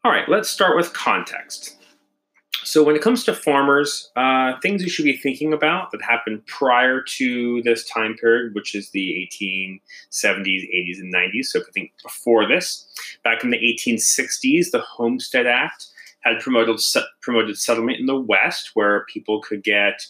All 0.04 0.12
right, 0.12 0.30
let's 0.30 0.50
start 0.50 0.78
with 0.78 0.94
context. 0.94 1.78
So, 2.66 2.82
when 2.82 2.96
it 2.96 3.04
comes 3.04 3.24
to 3.26 3.34
farmers, 3.34 4.12
uh, 4.16 4.60
things 4.60 4.82
you 4.82 4.90
should 4.90 5.06
be 5.06 5.16
thinking 5.16 5.54
about 5.54 5.92
that 5.92 6.02
happened 6.02 6.44
prior 6.48 7.00
to 7.00 7.62
this 7.62 7.88
time 7.88 8.16
period, 8.16 8.56
which 8.56 8.74
is 8.74 8.90
the 8.90 9.30
1870s, 9.32 10.68
80s, 10.74 11.00
and 11.00 11.14
90s. 11.14 11.46
So, 11.46 11.60
if 11.60 11.68
you 11.68 11.72
think 11.74 11.92
before 12.02 12.48
this, 12.48 12.88
back 13.24 13.44
in 13.44 13.52
the 13.52 13.60
1860s, 13.60 14.72
the 14.72 14.82
Homestead 14.82 15.46
Act 15.46 15.86
had 16.22 16.40
promoted 16.40 16.80
promoted 17.22 17.56
settlement 17.56 18.00
in 18.00 18.08
the 18.08 18.20
West, 18.20 18.72
where 18.74 19.06
people 19.06 19.42
could 19.42 19.64
get 19.64 20.04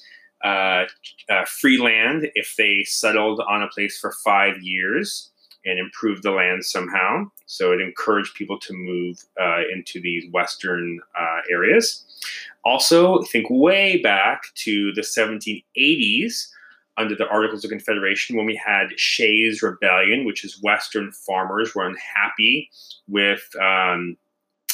uh, 0.45 0.85
uh, 1.29 1.43
free 1.45 1.77
land 1.77 2.31
if 2.35 2.55
they 2.57 2.85
settled 2.85 3.41
on 3.49 3.63
a 3.63 3.67
place 3.67 3.99
for 3.99 4.13
five 4.23 4.61
years 4.61 5.31
and 5.65 5.79
improve 5.79 6.21
the 6.21 6.31
land 6.31 6.63
somehow. 6.63 7.29
So 7.45 7.71
it 7.71 7.81
encouraged 7.81 8.35
people 8.35 8.59
to 8.59 8.73
move 8.73 9.23
uh, 9.39 9.61
into 9.73 9.99
these 9.99 10.23
Western 10.31 10.99
uh, 11.19 11.41
areas. 11.51 12.03
Also, 12.63 13.21
think 13.23 13.47
way 13.49 14.01
back 14.01 14.43
to 14.55 14.91
the 14.93 15.01
1780s 15.01 16.47
under 16.97 17.15
the 17.15 17.27
Articles 17.27 17.63
of 17.65 17.71
Confederation 17.71 18.37
when 18.37 18.45
we 18.45 18.59
had 18.63 18.87
Shays 18.97 19.61
Rebellion, 19.61 20.25
which 20.25 20.45
is 20.45 20.61
Western 20.61 21.11
farmers 21.11 21.75
were 21.75 21.85
unhappy 21.85 22.69
with. 23.07 23.49
Um, 23.61 24.17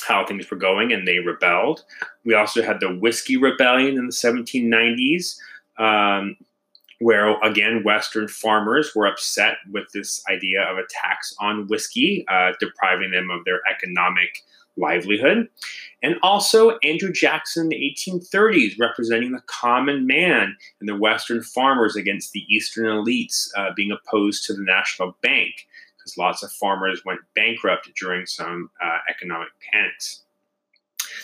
how 0.08 0.26
things 0.26 0.50
were 0.50 0.58
going 0.58 0.92
and 0.92 1.08
they 1.08 1.20
rebelled. 1.20 1.84
We 2.26 2.34
also 2.34 2.64
had 2.64 2.80
the 2.80 2.94
Whiskey 2.94 3.38
Rebellion 3.38 3.98
in 3.98 4.08
the 4.08 4.12
1790s, 4.12 5.38
um, 5.78 6.36
where 7.02 7.40
again, 7.42 7.84
Western 7.84 8.28
farmers 8.28 8.94
were 8.96 9.08
upset 9.08 9.58
with 9.72 9.92
this 9.94 10.24
idea 10.30 10.62
of 10.62 10.78
a 10.78 10.84
tax 10.90 11.36
on 11.40 11.68
whiskey, 11.68 12.24
uh, 12.30 12.52
depriving 12.60 13.12
them 13.12 13.30
of 13.32 13.44
their 13.44 13.60
economic 13.70 14.44
livelihood. 14.78 15.50
And 16.02 16.16
also 16.24 16.78
Andrew 16.84 17.12
Jackson 17.12 17.64
in 17.64 17.70
the 17.70 17.96
1830s, 17.98 18.80
representing 18.80 19.32
the 19.32 19.42
common 19.48 20.08
man 20.08 20.56
and 20.80 20.88
the 20.88 20.96
Western 20.96 21.44
farmers 21.44 21.96
against 21.96 22.32
the 22.32 22.46
Eastern 22.50 22.86
elites, 22.86 23.50
uh, 23.58 23.72
being 23.76 23.92
opposed 23.92 24.46
to 24.46 24.54
the 24.54 24.64
national 24.64 25.18
bank 25.22 25.54
because 25.98 26.18
lots 26.18 26.44
of 26.44 26.52
farmers 26.52 27.04
went 27.06 27.20
bankrupt 27.36 27.90
during 28.00 28.26
some 28.26 28.70
uh, 28.84 28.98
economic 29.10 29.50
panics. 29.72 30.24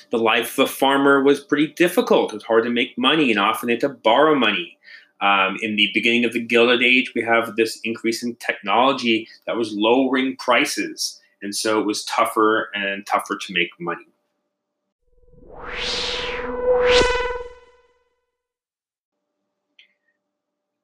The 0.10 0.17
life 0.17 0.57
of 0.57 0.69
a 0.69 0.72
farmer 0.72 1.24
was 1.24 1.39
pretty 1.39 1.67
difficult. 1.67 2.31
It 2.31 2.38
was 2.38 2.43
hard 2.43 2.63
to 2.63 2.69
make 2.69 2.98
money, 2.98 3.31
and 3.31 3.39
often 3.39 3.67
they 3.67 3.74
had 3.74 3.81
to 3.81 3.89
borrow 3.89 4.36
money. 4.36 4.76
Um, 5.19 5.57
in 5.62 5.75
the 5.75 5.89
beginning 5.93 6.25
of 6.25 6.33
the 6.33 6.39
Gilded 6.39 6.83
Age, 6.83 7.13
we 7.15 7.24
have 7.24 7.55
this 7.55 7.79
increase 7.83 8.24
in 8.24 8.36
technology 8.36 9.27
that 9.47 9.55
was 9.55 9.74
lowering 9.74 10.36
prices, 10.38 11.19
and 11.41 11.55
so 11.55 11.79
it 11.79 11.86
was 11.86 12.05
tougher 12.05 12.69
and 12.75 13.05
tougher 13.05 13.38
to 13.38 13.53
make 13.53 13.69
money. 13.79 14.05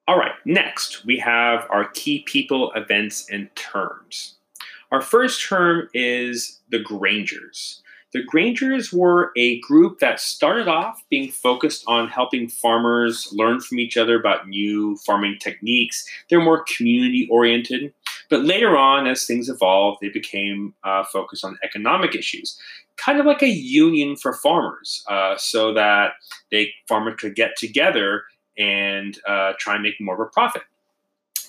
All 0.08 0.18
right, 0.18 0.34
next 0.46 1.06
we 1.06 1.18
have 1.20 1.68
our 1.70 1.86
key 1.90 2.24
people, 2.26 2.72
events, 2.74 3.30
and 3.30 3.56
terms. 3.56 4.36
Our 4.92 5.02
first 5.02 5.48
term 5.48 5.90
is 5.94 6.60
the 6.70 6.80
Grangers. 6.80 7.83
The 8.14 8.24
Grangers 8.24 8.94
were 8.94 9.32
a 9.36 9.60
group 9.62 10.00
that 10.00 10.20
started 10.20 10.68
off 10.68 11.04
being 11.10 11.32
focused 11.32 11.84
on 11.88 12.08
helping 12.08 12.48
farmers 12.48 13.28
learn 13.32 13.60
from 13.60 13.80
each 13.80 13.98
other 13.98 14.20
about 14.20 14.48
new 14.48 14.98
farming 14.98 15.38
techniques. 15.40 16.08
They're 16.30 16.40
more 16.40 16.64
community 16.78 17.28
oriented. 17.32 17.94
But 18.30 18.44
later 18.46 18.78
on, 18.78 19.08
as 19.08 19.26
things 19.26 19.50
evolved, 19.50 20.00
they 20.02 20.10
became 20.10 20.76
uh, 20.84 21.04
focused 21.06 21.44
on 21.44 21.58
economic 21.64 22.16
issues, 22.16 22.60
kind 22.98 23.20
of 23.20 23.26
like 23.26 23.42
a 23.42 23.50
union 23.50 24.16
for 24.16 24.34
farmers, 24.34 25.04
uh, 25.10 25.36
so 25.38 25.74
that 25.74 26.14
they 26.52 26.72
farmers 26.88 27.16
could 27.20 27.36
get 27.36 27.58
together 27.58 28.24
and 28.58 29.18
uh, 29.28 29.54
try 29.58 29.74
and 29.74 29.84
make 29.84 29.96
more 30.00 30.16
of 30.16 30.22
a 30.22 30.30
profit. 30.30 30.62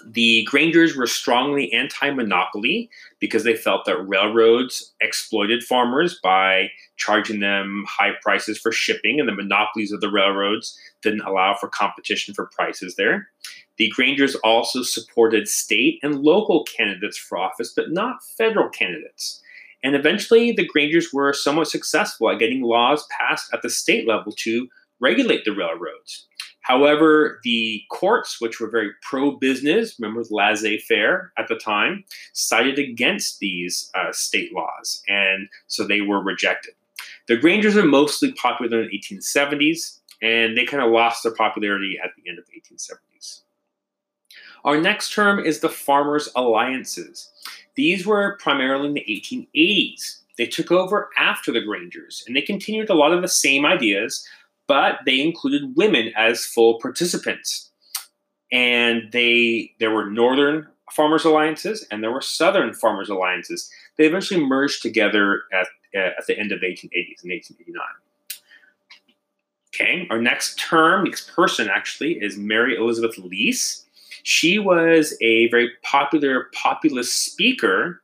The 0.06 0.44
Grangers 0.44 0.96
were 0.96 1.06
strongly 1.06 1.73
anti 1.73 2.11
monopoly 2.11 2.90
because 3.20 3.44
they 3.44 3.56
felt 3.56 3.87
that 3.87 4.06
railroads 4.06 4.92
exploited 5.00 5.64
farmers 5.64 6.18
by 6.23 6.70
charging 6.96 7.40
them 7.40 7.84
high 7.88 8.12
prices 8.23 8.58
for 8.58 8.70
shipping, 8.70 9.18
and 9.18 9.28
the 9.28 9.34
monopolies 9.34 9.92
of 9.92 10.00
the 10.00 10.11
railroads 10.11 10.78
didn't 11.02 11.23
allow 11.23 11.54
for 11.54 11.68
competition 11.68 12.34
for 12.34 12.46
prices 12.46 12.96
there. 12.96 13.28
The 13.76 13.88
Grangers 13.90 14.34
also 14.37 14.82
supported 14.82 15.49
state 15.49 15.99
and 16.02 16.20
local 16.23 16.64
candidates 16.64 17.18
for 17.18 17.38
office, 17.38 17.73
but 17.75 17.90
not 17.90 18.23
federal 18.23 18.68
candidates. 18.68 19.42
And 19.82 19.94
eventually, 19.94 20.52
the 20.52 20.66
Grangers 20.66 21.12
were 21.12 21.32
somewhat 21.32 21.68
successful 21.68 22.30
at 22.30 22.38
getting 22.38 22.62
laws 22.62 23.06
passed 23.11 23.52
at 23.52 23.62
the 23.62 23.70
state 23.70 24.06
level 24.06 24.32
to 24.38 24.68
regulate 25.00 25.44
the 25.44 25.52
railroads. 25.52 26.26
However, 26.64 27.40
the 27.44 27.83
courts, 27.90 28.40
which 28.40 28.59
were 28.59 28.71
very 28.71 28.90
pro 29.02 29.33
business, 29.33 29.97
remember 29.99 30.25
laissez 30.30 30.78
faire 30.78 31.30
at 31.37 31.47
the 31.49 31.56
time, 31.56 32.04
sided 32.33 32.78
against 32.78 33.38
these 33.38 33.90
uh, 33.94 34.12
state 34.12 34.50
laws, 34.54 35.02
and 35.06 35.49
so 35.66 35.87
they 35.87 36.00
were 36.00 36.23
rejected. 36.23 36.73
The 37.28 37.37
Grangers 37.37 37.76
are 37.76 37.85
mostly 37.85 38.33
popular 38.33 38.83
in 38.83 38.88
the 38.88 38.99
1870s, 38.99 40.00
and 40.23 40.56
they 40.56 40.64
kind 40.64 40.83
of 40.83 40.90
lost 40.90 41.23
their 41.23 41.35
popularity 41.35 41.99
at 42.02 42.11
the 42.16 42.28
end 42.28 42.38
of 42.38 42.47
the 42.47 42.59
1870s. 42.59 43.42
Our 44.64 44.80
next 44.80 45.12
term 45.12 45.40
is 45.40 45.61
the 45.61 45.68
Farmers' 45.68 46.30
Alliances. 46.35 47.30
These 47.75 48.06
were 48.06 48.38
primarily 48.40 48.88
in 48.88 48.94
the 48.94 49.04
1880s. 49.54 50.21
They 50.38 50.47
took 50.47 50.73
over 50.73 51.11
after 51.18 51.52
the 51.52 51.61
Grangers, 51.61 52.25
and 52.26 52.35
they 52.35 52.40
continued 52.40 52.88
a 52.88 52.94
lot 52.94 53.12
of 53.12 53.21
the 53.21 53.28
same 53.28 53.66
ideas, 53.66 54.26
but 54.66 55.00
they 55.06 55.21
included 55.21 55.76
women 55.76 56.12
as 56.16 56.44
full 56.44 56.80
participants. 56.80 57.71
And 58.52 59.11
they 59.12 59.73
there 59.80 59.90
were 59.90 60.11
northern 60.11 60.68
farmers 60.92 61.25
alliances 61.25 61.87
and 61.90 62.02
there 62.02 62.12
were 62.12 62.21
southern 62.21 62.73
farmers 62.73 63.09
alliances. 63.09 63.71
They 63.97 64.06
eventually 64.06 64.44
merged 64.44 64.83
together 64.83 65.42
at, 65.52 65.66
uh, 65.94 66.11
at 66.18 66.26
the 66.26 66.38
end 66.38 66.52
of 66.52 66.61
the 66.61 66.66
1880s 66.66 67.25
in 67.25 67.30
1889. 67.30 67.83
Okay, 69.75 70.06
our 70.09 70.21
next 70.21 70.56
term, 70.56 71.04
next 71.04 71.35
person 71.35 71.68
actually, 71.68 72.12
is 72.12 72.37
Mary 72.37 72.76
Elizabeth 72.76 73.18
Lease. 73.18 73.85
She 74.23 74.59
was 74.59 75.16
a 75.21 75.49
very 75.49 75.71
popular 75.83 76.49
populist 76.52 77.25
speaker 77.25 78.00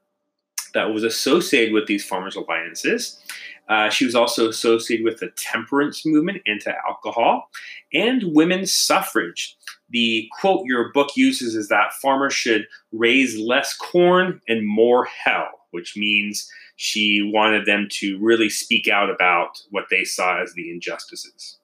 that 0.74 0.92
was 0.92 1.04
associated 1.04 1.72
with 1.72 1.86
these 1.86 2.04
farmers' 2.04 2.36
alliances. 2.36 3.20
Uh, 3.70 3.88
she 3.88 4.04
was 4.04 4.16
also 4.16 4.48
associated 4.48 5.04
with 5.04 5.20
the 5.20 5.30
temperance 5.36 6.04
movement, 6.04 6.42
anti 6.46 6.72
alcohol, 6.86 7.48
and 7.94 8.34
women's 8.34 8.72
suffrage. 8.72 9.56
The 9.90 10.28
quote 10.40 10.66
your 10.66 10.92
book 10.92 11.10
uses 11.16 11.54
is 11.54 11.68
that 11.68 11.92
farmers 12.02 12.34
should 12.34 12.66
raise 12.92 13.38
less 13.38 13.76
corn 13.76 14.40
and 14.48 14.66
more 14.66 15.04
hell, 15.04 15.48
which 15.70 15.96
means 15.96 16.50
she 16.74 17.30
wanted 17.32 17.64
them 17.64 17.86
to 17.92 18.18
really 18.18 18.50
speak 18.50 18.88
out 18.88 19.08
about 19.08 19.62
what 19.70 19.84
they 19.88 20.02
saw 20.02 20.42
as 20.42 20.52
the 20.54 20.70
injustices. 20.70 21.58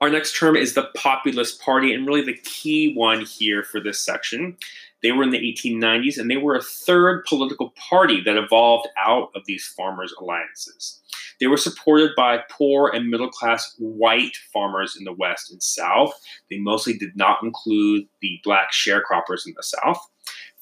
Our 0.00 0.10
next 0.10 0.36
term 0.36 0.56
is 0.56 0.74
the 0.74 0.90
Populist 0.96 1.60
Party, 1.60 1.92
and 1.92 2.06
really 2.06 2.24
the 2.24 2.38
key 2.44 2.92
one 2.94 3.24
here 3.24 3.62
for 3.62 3.80
this 3.80 4.00
section. 4.00 4.56
They 5.02 5.12
were 5.12 5.24
in 5.24 5.30
the 5.30 5.38
1890s, 5.38 6.18
and 6.18 6.30
they 6.30 6.36
were 6.36 6.54
a 6.54 6.62
third 6.62 7.24
political 7.24 7.70
party 7.70 8.20
that 8.24 8.36
evolved 8.36 8.88
out 9.04 9.30
of 9.34 9.42
these 9.46 9.66
farmers' 9.66 10.14
alliances. 10.20 11.00
They 11.40 11.48
were 11.48 11.56
supported 11.56 12.12
by 12.16 12.38
poor 12.50 12.88
and 12.94 13.10
middle 13.10 13.30
class 13.30 13.74
white 13.78 14.36
farmers 14.52 14.96
in 14.96 15.04
the 15.04 15.12
West 15.12 15.50
and 15.50 15.60
South. 15.60 16.12
They 16.48 16.58
mostly 16.58 16.96
did 16.96 17.16
not 17.16 17.42
include 17.42 18.06
the 18.20 18.40
black 18.44 18.70
sharecroppers 18.72 19.46
in 19.46 19.54
the 19.56 19.62
South. 19.62 19.98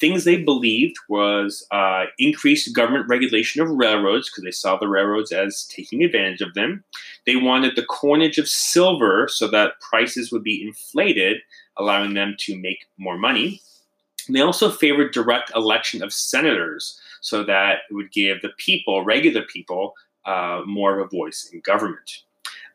Things 0.01 0.25
they 0.25 0.43
believed 0.43 0.97
was 1.11 1.67
uh, 1.71 2.05
increased 2.19 2.75
government 2.75 3.11
regulation 3.11 3.61
of 3.61 3.69
railroads 3.69 4.31
because 4.31 4.45
they 4.45 4.51
saw 4.51 4.79
the 4.79 4.89
railroads 4.89 5.31
as 5.33 5.65
taking 5.65 6.03
advantage 6.03 6.41
of 6.41 6.55
them. 6.55 6.83
They 7.27 7.37
wanted 7.37 7.77
the 7.77 7.85
coinage 7.85 8.39
of 8.39 8.49
silver 8.49 9.29
so 9.29 9.47
that 9.49 9.79
prices 9.81 10.33
would 10.33 10.43
be 10.43 10.63
inflated, 10.67 11.43
allowing 11.77 12.15
them 12.15 12.37
to 12.39 12.57
make 12.57 12.87
more 12.97 13.19
money. 13.19 13.61
And 14.31 14.37
they 14.37 14.43
also 14.43 14.71
favored 14.71 15.13
direct 15.13 15.51
election 15.57 16.05
of 16.05 16.13
senators 16.13 17.01
so 17.21 17.43
that 17.43 17.79
it 17.91 17.95
would 17.95 18.13
give 18.13 18.43
the 18.43 18.51
people, 18.59 19.05
regular 19.05 19.43
people, 19.43 19.95
uh, 20.25 20.61
more 20.67 20.97
of 20.97 21.05
a 21.05 21.09
voice 21.09 21.51
in 21.53 21.59
government. 21.63 22.09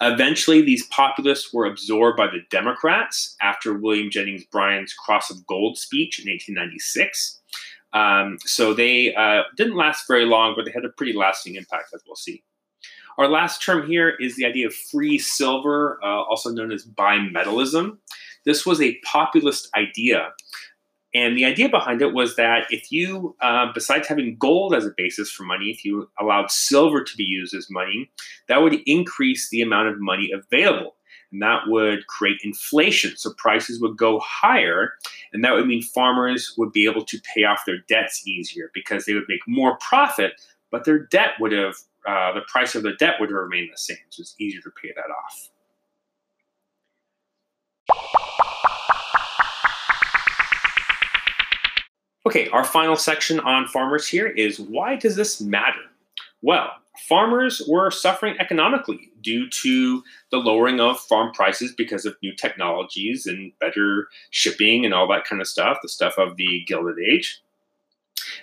Eventually, 0.01 0.61
these 0.61 0.85
populists 0.87 1.53
were 1.53 1.65
absorbed 1.65 2.17
by 2.17 2.27
the 2.27 2.41
Democrats 2.49 3.37
after 3.41 3.73
William 3.73 4.09
Jennings 4.11 4.43
Bryan's 4.51 4.93
Cross 4.93 5.31
of 5.31 5.47
Gold 5.47 5.77
speech 5.77 6.19
in 6.19 6.29
1896. 6.29 7.39
Um, 7.93 8.37
so 8.41 8.73
they 8.73 9.15
uh, 9.15 9.43
didn't 9.55 9.77
last 9.77 10.09
very 10.09 10.25
long, 10.25 10.55
but 10.57 10.65
they 10.65 10.71
had 10.71 10.83
a 10.83 10.89
pretty 10.89 11.13
lasting 11.13 11.55
impact, 11.55 11.93
as 11.95 12.01
we'll 12.05 12.17
see. 12.17 12.43
Our 13.17 13.29
last 13.29 13.63
term 13.63 13.87
here 13.87 14.09
is 14.19 14.35
the 14.35 14.45
idea 14.45 14.67
of 14.67 14.75
free 14.75 15.17
silver, 15.17 16.01
uh, 16.03 16.23
also 16.23 16.49
known 16.49 16.73
as 16.73 16.85
bimetallism. 16.85 17.99
This 18.43 18.65
was 18.65 18.81
a 18.81 18.99
populist 19.05 19.69
idea 19.73 20.33
and 21.15 21.37
the 21.37 21.45
idea 21.45 21.69
behind 21.69 22.01
it 22.01 22.13
was 22.13 22.35
that 22.35 22.67
if 22.69 22.91
you, 22.91 23.37
uh, 23.39 23.67
besides 23.73 24.05
having 24.05 24.35
gold 24.37 24.75
as 24.75 24.85
a 24.85 24.91
basis 24.97 25.31
for 25.31 25.43
money, 25.43 25.67
if 25.67 25.85
you 25.85 26.09
allowed 26.19 26.51
silver 26.51 27.05
to 27.05 27.17
be 27.17 27.23
used 27.23 27.55
as 27.55 27.71
money, 27.71 28.11
that 28.49 28.61
would 28.61 28.81
increase 28.85 29.49
the 29.49 29.61
amount 29.61 29.87
of 29.87 29.95
money 29.97 30.29
available. 30.33 30.97
And 31.31 31.41
that 31.41 31.61
would 31.67 32.05
create 32.07 32.41
inflation. 32.43 33.15
So 33.15 33.31
prices 33.37 33.79
would 33.79 33.95
go 33.95 34.19
higher. 34.19 34.91
And 35.31 35.41
that 35.45 35.53
would 35.53 35.67
mean 35.67 35.81
farmers 35.81 36.53
would 36.57 36.73
be 36.73 36.85
able 36.85 37.05
to 37.05 37.21
pay 37.33 37.45
off 37.45 37.63
their 37.65 37.79
debts 37.87 38.27
easier 38.27 38.69
because 38.73 39.05
they 39.05 39.13
would 39.13 39.23
make 39.29 39.39
more 39.47 39.77
profit, 39.77 40.33
but 40.69 40.83
their 40.83 40.99
debt 40.99 41.31
would 41.39 41.53
have, 41.53 41.75
uh, 42.05 42.33
the 42.33 42.41
price 42.49 42.75
of 42.75 42.83
their 42.83 42.95
debt 42.97 43.21
would 43.21 43.31
remain 43.31 43.69
the 43.71 43.77
same. 43.77 43.97
So 44.09 44.19
it's 44.19 44.35
easier 44.37 44.61
to 44.61 44.71
pay 44.81 44.91
that 44.97 45.09
off. 45.09 45.49
Okay, 52.25 52.49
our 52.49 52.63
final 52.63 52.95
section 52.95 53.39
on 53.41 53.67
farmers 53.67 54.07
here 54.07 54.27
is 54.27 54.59
why 54.59 54.95
does 54.95 55.15
this 55.15 55.39
matter? 55.39 55.81
Well, 56.41 56.71
farmers 57.07 57.61
were 57.67 57.91
suffering 57.91 58.35
economically 58.39 59.11
due 59.21 59.49
to 59.49 60.03
the 60.31 60.37
lowering 60.37 60.79
of 60.79 60.99
farm 60.99 61.31
prices 61.33 61.71
because 61.71 62.05
of 62.05 62.15
new 62.23 62.33
technologies 62.33 63.27
and 63.27 63.51
better 63.59 64.07
shipping 64.31 64.85
and 64.85 64.93
all 64.93 65.07
that 65.09 65.25
kind 65.25 65.41
of 65.41 65.47
stuff, 65.47 65.77
the 65.81 65.89
stuff 65.89 66.15
of 66.17 66.35
the 66.37 66.63
Gilded 66.67 66.97
Age. 66.99 67.41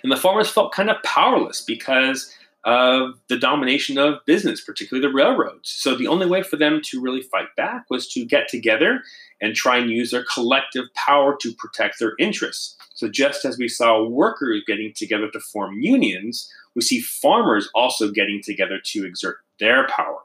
And 0.01 0.11
the 0.11 0.17
farmers 0.17 0.49
felt 0.49 0.73
kind 0.73 0.89
of 0.89 1.01
powerless 1.03 1.61
because 1.61 2.33
of 2.65 3.19
the 3.27 3.37
domination 3.37 3.97
of 3.97 4.25
business, 4.25 4.63
particularly 4.63 5.05
the 5.05 5.13
railroads. 5.13 5.69
So 5.69 5.95
the 5.95 6.07
only 6.07 6.25
way 6.25 6.43
for 6.43 6.55
them 6.55 6.81
to 6.85 7.01
really 7.01 7.21
fight 7.21 7.53
back 7.57 7.89
was 7.89 8.07
to 8.13 8.25
get 8.25 8.47
together 8.47 9.01
and 9.41 9.53
try 9.53 9.77
and 9.77 9.89
use 9.89 10.11
their 10.11 10.25
collective 10.33 10.85
power 10.95 11.35
to 11.41 11.53
protect 11.53 11.99
their 11.99 12.13
interests. 12.17 12.77
So, 12.93 13.09
just 13.09 13.43
as 13.43 13.57
we 13.57 13.67
saw 13.67 14.03
workers 14.03 14.63
getting 14.65 14.93
together 14.93 15.29
to 15.31 15.39
form 15.39 15.81
unions, 15.81 16.49
we 16.75 16.81
see 16.81 17.01
farmers 17.01 17.69
also 17.75 18.11
getting 18.11 18.41
together 18.41 18.79
to 18.81 19.05
exert 19.05 19.39
their 19.59 19.87
power. 19.87 20.19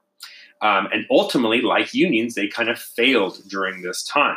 Um, 0.60 0.88
and 0.92 1.06
ultimately, 1.10 1.60
like 1.62 1.94
unions, 1.94 2.34
they 2.34 2.46
kind 2.46 2.68
of 2.68 2.78
failed 2.78 3.42
during 3.48 3.82
this 3.82 4.04
time. 4.04 4.36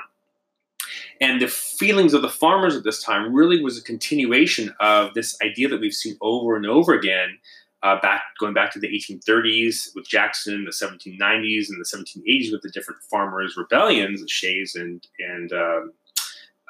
And 1.19 1.39
the 1.39 1.47
feelings 1.47 2.13
of 2.13 2.21
the 2.21 2.29
farmers 2.29 2.75
at 2.75 2.83
this 2.83 3.03
time 3.03 3.33
really 3.33 3.63
was 3.63 3.77
a 3.77 3.83
continuation 3.83 4.73
of 4.79 5.13
this 5.13 5.37
idea 5.41 5.67
that 5.69 5.79
we've 5.79 5.93
seen 5.93 6.17
over 6.21 6.55
and 6.55 6.65
over 6.65 6.93
again, 6.93 7.37
uh, 7.83 7.99
back 8.01 8.21
going 8.39 8.53
back 8.53 8.71
to 8.73 8.79
the 8.79 8.87
1830s 8.87 9.95
with 9.95 10.07
Jackson, 10.07 10.65
the 10.65 10.71
1790s, 10.71 11.69
and 11.69 11.79
the 11.79 11.85
1780s 11.85 12.51
with 12.51 12.61
the 12.61 12.69
different 12.69 13.01
farmers' 13.09 13.57
rebellions, 13.57 14.21
the 14.21 14.27
Shays 14.27 14.75
and 14.75 15.05
and 15.19 15.51
um, 15.53 15.93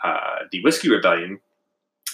uh, 0.03 0.39
the 0.51 0.61
Whiskey 0.63 0.89
Rebellion 0.89 1.39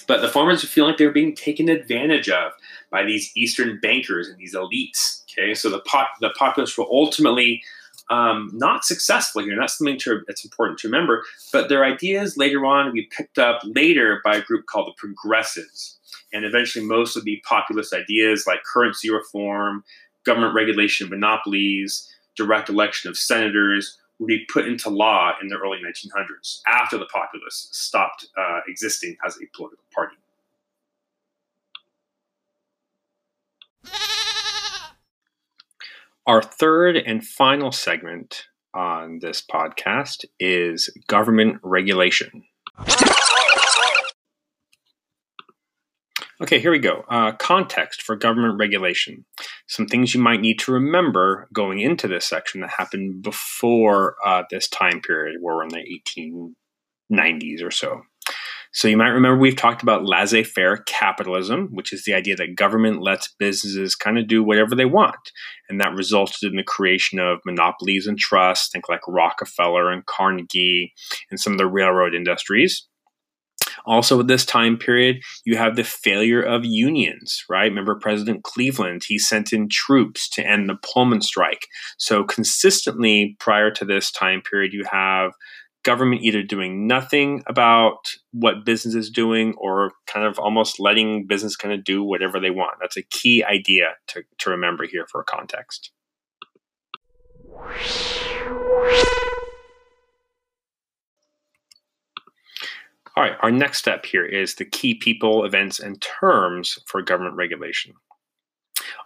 but 0.08 0.22
the 0.22 0.30
farmers 0.30 0.64
feel 0.64 0.86
like 0.86 0.98
they're 0.98 1.12
being 1.12 1.36
taken 1.36 1.70
advantage 1.70 2.30
of 2.30 2.54
by 2.90 3.04
these 3.04 3.32
Eastern 3.36 3.80
bankers 3.82 4.28
and 4.30 4.38
these 4.38 4.56
elites. 4.56 5.24
Okay, 5.30 5.54
so 5.54 5.70
the 5.70 5.82
pop, 5.82 6.10
the 6.22 6.30
populace 6.32 6.78
will 6.78 6.88
ultimately 6.90 7.62
um, 8.10 8.50
not 8.54 8.86
successful 8.86 9.44
here. 9.44 9.58
That's 9.60 9.78
something 9.78 10.00
to, 10.00 10.22
that's 10.26 10.46
important 10.46 10.80
to 10.80 10.88
remember. 10.88 11.24
But 11.52 11.68
their 11.68 11.84
ideas 11.84 12.38
later 12.38 12.66
on 12.66 12.94
we 12.94 13.10
picked 13.16 13.38
up 13.38 13.62
later 13.64 14.22
by 14.24 14.38
a 14.38 14.42
group 14.42 14.66
called 14.66 14.88
the 14.88 14.94
Progressives. 14.98 15.97
And 16.34 16.46
eventually, 16.46 16.86
most 16.86 17.16
of 17.16 17.24
the 17.24 17.42
populist 17.48 17.94
ideas 17.94 18.46
like 18.48 18.60
currency 18.64 19.10
reform, 19.10 19.84
government 20.26 20.54
regulation 20.54 21.06
of 21.06 21.12
monopolies, 21.12 22.12
direct 22.36 22.70
election 22.70 23.10
of 23.10 23.18
senators 23.18 23.98
would 24.20 24.28
be 24.28 24.46
put 24.52 24.68
into 24.68 24.90
law 24.90 25.34
in 25.42 25.48
the 25.48 25.56
early 25.58 25.78
1900s 25.78 26.62
after 26.68 26.98
the 26.98 27.06
Populists 27.06 27.78
stopped 27.78 28.28
uh, 28.38 28.60
existing 28.68 29.16
as 29.26 29.36
a 29.36 29.46
political 29.56 29.84
party. 29.94 30.16
Our 36.26 36.42
third 36.42 36.98
and 36.98 37.26
final 37.26 37.72
segment 37.72 38.48
on 38.74 39.20
this 39.20 39.42
podcast 39.42 40.26
is 40.40 40.90
government 41.08 41.60
regulation. 41.64 42.44
Okay, 46.40 46.60
here 46.60 46.72
we 46.72 46.78
go. 46.78 47.04
Uh, 47.10 47.32
context 47.32 48.04
for 48.04 48.16
government 48.16 48.60
regulation. 48.60 49.26
Some 49.68 49.88
things 49.88 50.14
you 50.14 50.22
might 50.22 50.40
need 50.40 50.60
to 50.60 50.72
remember 50.72 51.48
going 51.52 51.80
into 51.80 52.08
this 52.08 52.28
section 52.28 52.62
that 52.62 52.70
happened 52.78 53.24
before 53.24 54.16
uh, 54.24 54.44
this 54.52 54.68
time 54.68 55.02
period, 55.02 55.38
where 55.42 55.56
we're 55.56 55.64
in 55.64 55.70
the 55.70 56.54
1890s 57.12 57.64
or 57.64 57.72
so. 57.72 58.02
So 58.72 58.88
you 58.88 58.98
might 58.98 59.08
remember 59.08 59.40
we've 59.40 59.56
talked 59.56 59.82
about 59.82 60.06
laissez 60.06 60.44
faire 60.44 60.78
capitalism, 60.78 61.70
which 61.72 61.92
is 61.92 62.04
the 62.04 62.14
idea 62.14 62.36
that 62.36 62.56
government 62.56 63.02
lets 63.02 63.34
businesses 63.40 63.96
kind 63.96 64.20
of 64.20 64.28
do 64.28 64.44
whatever 64.44 64.76
they 64.76 64.86
want. 64.86 65.16
And 65.70 65.82
that 65.82 65.96
resulted 65.96 66.52
in 66.52 66.58
the 66.58 66.64
creation 66.64 67.18
of 67.18 67.40
monopolies 67.46 68.06
and 68.06 68.20
trusts, 68.20 68.70
think 68.72 68.88
like 68.88 69.08
Rockefeller 69.08 69.90
and 69.90 70.06
Carnegie 70.06 70.94
and 71.32 71.40
some 71.40 71.54
of 71.54 71.58
the 71.58 71.66
railroad 71.66 72.14
industries. 72.14 72.88
Also, 73.86 74.20
at 74.20 74.28
this 74.28 74.46
time 74.46 74.78
period, 74.78 75.22
you 75.46 75.58
have 75.58 75.76
the 75.76 75.84
failure 75.84 76.42
of 76.42 76.66
unions, 76.66 77.44
right? 77.50 77.66
Remember 77.66 77.96
President 77.96 78.44
Cleveland, 78.44 79.04
he 79.08 79.18
sent 79.18 79.54
in 79.54 79.70
troops 79.70 80.30
to 80.30 80.46
end 80.46 80.70
the 80.70 80.76
Pullman 80.76 81.22
strike. 81.22 81.68
So, 81.98 82.24
consistently 82.24 83.36
prior 83.40 83.72
to 83.72 83.86
this 83.86 84.12
time 84.12 84.42
period, 84.42 84.74
you 84.74 84.86
have 84.92 85.32
government 85.84 86.22
either 86.22 86.44
doing 86.44 86.86
nothing 86.86 87.42
about 87.48 88.10
what 88.32 88.66
business 88.66 88.94
is 88.94 89.10
doing 89.10 89.54
or 89.58 89.92
kind 90.06 90.26
of 90.26 90.38
almost 90.38 90.82
letting 90.82 91.26
business 91.26 91.56
kind 91.56 91.74
of 91.74 91.86
do 91.86 92.04
whatever 92.04 92.42
they 92.42 92.50
want. 92.50 92.76
That's 92.82 92.98
a 92.98 93.04
key 93.04 93.42
idea 93.42 93.96
to, 94.08 94.24
to 94.40 94.50
remember 94.50 94.86
here 94.86 95.06
for 95.10 95.24
context. 95.24 95.92
All 103.18 103.24
right, 103.24 103.38
our 103.42 103.50
next 103.50 103.80
step 103.80 104.06
here 104.06 104.24
is 104.24 104.54
the 104.54 104.66
key 104.66 104.94
people, 104.94 105.44
events, 105.44 105.80
and 105.80 106.00
terms 106.00 106.78
for 106.86 107.02
government 107.02 107.36
regulation. 107.36 107.94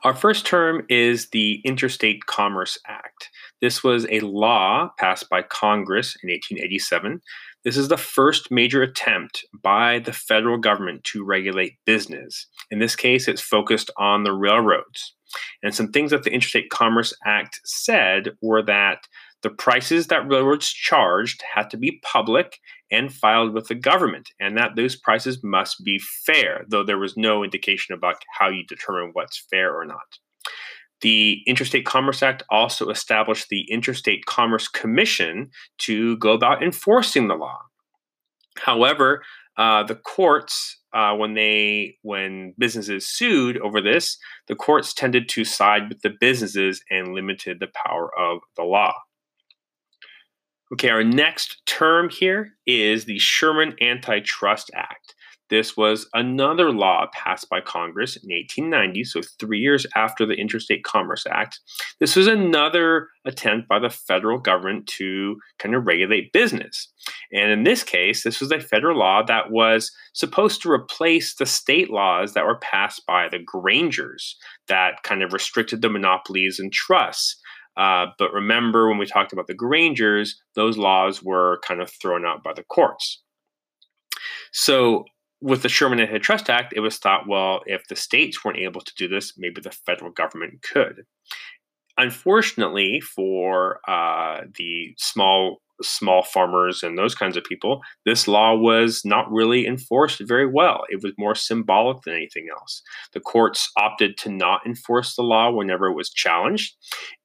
Our 0.03 0.13
first 0.13 0.45
term 0.45 0.85
is 0.89 1.29
the 1.29 1.61
Interstate 1.63 2.25
Commerce 2.25 2.77
Act. 2.85 3.29
This 3.61 3.85
was 3.85 4.05
a 4.09 4.19
law 4.19 4.89
passed 4.99 5.29
by 5.29 5.43
Congress 5.43 6.17
in 6.21 6.29
1887. 6.29 7.21
This 7.63 7.77
is 7.77 7.87
the 7.87 7.95
first 7.95 8.51
major 8.51 8.81
attempt 8.81 9.45
by 9.63 9.99
the 9.99 10.11
federal 10.11 10.57
government 10.57 11.05
to 11.05 11.23
regulate 11.23 11.77
business. 11.85 12.47
In 12.69 12.79
this 12.79 12.97
case, 12.97 13.29
it's 13.29 13.39
focused 13.39 13.91
on 13.97 14.25
the 14.25 14.33
railroads. 14.33 15.15
And 15.63 15.73
some 15.73 15.89
things 15.89 16.11
that 16.11 16.23
the 16.23 16.33
Interstate 16.33 16.69
Commerce 16.69 17.13
Act 17.25 17.61
said 17.63 18.31
were 18.41 18.61
that 18.63 19.07
the 19.41 19.49
prices 19.49 20.07
that 20.07 20.27
railroads 20.27 20.67
charged 20.67 21.41
had 21.55 21.69
to 21.69 21.77
be 21.77 22.01
public 22.03 22.59
and 22.91 23.13
filed 23.13 23.53
with 23.53 23.67
the 23.67 23.75
government, 23.75 24.29
and 24.39 24.57
that 24.57 24.75
those 24.75 24.95
prices 24.95 25.39
must 25.43 25.83
be 25.83 25.99
fair, 26.25 26.65
though 26.67 26.83
there 26.83 26.99
was 26.99 27.15
no 27.15 27.43
indication 27.43 27.95
about 27.95 28.17
how 28.37 28.49
you 28.49 28.65
determine 28.67 29.11
what's 29.13 29.45
fair 29.49 29.73
or 29.73 29.85
not. 29.85 30.19
The 31.01 31.41
Interstate 31.47 31.85
Commerce 31.85 32.21
Act 32.21 32.43
also 32.49 32.89
established 32.89 33.47
the 33.49 33.65
Interstate 33.71 34.25
Commerce 34.25 34.67
Commission 34.67 35.49
to 35.79 36.17
go 36.17 36.31
about 36.31 36.61
enforcing 36.61 37.27
the 37.27 37.35
law. 37.35 37.57
However, 38.57 39.23
uh, 39.57 39.83
the 39.83 39.95
courts, 39.95 40.77
uh, 40.93 41.15
when 41.15 41.33
they 41.33 41.97
when 42.03 42.53
businesses 42.57 43.07
sued 43.07 43.57
over 43.57 43.81
this, 43.81 44.17
the 44.47 44.55
courts 44.55 44.93
tended 44.93 45.27
to 45.29 45.43
side 45.43 45.89
with 45.89 46.01
the 46.01 46.11
businesses 46.19 46.83
and 46.89 47.13
limited 47.13 47.59
the 47.59 47.71
power 47.85 48.11
of 48.19 48.39
the 48.55 48.63
law. 48.63 48.93
Okay, 50.73 50.89
our 50.89 51.03
next 51.03 51.65
term 51.65 52.09
here 52.09 52.53
is 52.65 53.03
the 53.03 53.19
Sherman 53.19 53.75
Antitrust 53.81 54.71
Act. 54.73 55.15
This 55.49 55.75
was 55.75 56.07
another 56.13 56.71
law 56.71 57.07
passed 57.13 57.49
by 57.49 57.59
Congress 57.59 58.15
in 58.15 58.29
1890, 58.29 59.03
so 59.03 59.21
three 59.37 59.59
years 59.59 59.85
after 59.97 60.25
the 60.25 60.35
Interstate 60.35 60.85
Commerce 60.85 61.25
Act. 61.29 61.59
This 61.99 62.15
was 62.15 62.25
another 62.25 63.09
attempt 63.25 63.67
by 63.67 63.79
the 63.79 63.89
federal 63.89 64.39
government 64.39 64.87
to 64.87 65.35
kind 65.59 65.75
of 65.75 65.85
regulate 65.85 66.31
business. 66.31 66.87
And 67.33 67.51
in 67.51 67.63
this 67.63 67.83
case, 67.83 68.23
this 68.23 68.39
was 68.39 68.53
a 68.53 68.61
federal 68.61 68.97
law 68.97 69.23
that 69.23 69.51
was 69.51 69.91
supposed 70.13 70.61
to 70.61 70.71
replace 70.71 71.35
the 71.35 71.45
state 71.45 71.89
laws 71.89 72.33
that 72.33 72.45
were 72.45 72.59
passed 72.59 73.05
by 73.05 73.27
the 73.27 73.39
Grangers 73.39 74.37
that 74.69 75.03
kind 75.03 75.21
of 75.21 75.33
restricted 75.33 75.81
the 75.81 75.89
monopolies 75.89 76.59
and 76.59 76.71
trusts. 76.71 77.40
Uh, 77.77 78.07
but 78.17 78.33
remember, 78.33 78.89
when 78.89 78.97
we 78.97 79.05
talked 79.05 79.33
about 79.33 79.47
the 79.47 79.53
Grangers, 79.53 80.41
those 80.55 80.77
laws 80.77 81.23
were 81.23 81.59
kind 81.65 81.81
of 81.81 81.89
thrown 81.89 82.25
out 82.25 82.43
by 82.43 82.53
the 82.53 82.63
courts. 82.63 83.21
So, 84.51 85.05
with 85.41 85.63
the 85.63 85.69
Sherman 85.69 85.99
Antitrust 85.99 86.49
Act, 86.49 86.73
it 86.75 86.81
was 86.81 86.97
thought, 86.97 87.27
well, 87.27 87.61
if 87.65 87.87
the 87.87 87.95
states 87.95 88.43
weren't 88.43 88.59
able 88.59 88.81
to 88.81 88.93
do 88.95 89.07
this, 89.07 89.33
maybe 89.37 89.61
the 89.61 89.71
federal 89.71 90.11
government 90.11 90.61
could. 90.61 91.05
Unfortunately, 91.97 93.01
for 93.01 93.79
uh, 93.89 94.41
the 94.57 94.93
small 94.97 95.61
small 95.83 96.23
farmers 96.23 96.83
and 96.83 96.97
those 96.97 97.15
kinds 97.15 97.37
of 97.37 97.43
people, 97.43 97.81
this 98.05 98.27
law 98.27 98.55
was 98.55 99.01
not 99.05 99.31
really 99.31 99.65
enforced 99.65 100.21
very 100.27 100.47
well. 100.47 100.83
It 100.89 101.01
was 101.03 101.13
more 101.17 101.35
symbolic 101.35 102.01
than 102.03 102.15
anything 102.15 102.47
else. 102.51 102.81
The 103.13 103.19
courts 103.19 103.69
opted 103.77 104.17
to 104.19 104.29
not 104.29 104.65
enforce 104.65 105.15
the 105.15 105.23
law 105.23 105.51
whenever 105.51 105.87
it 105.87 105.95
was 105.95 106.09
challenged. 106.09 106.75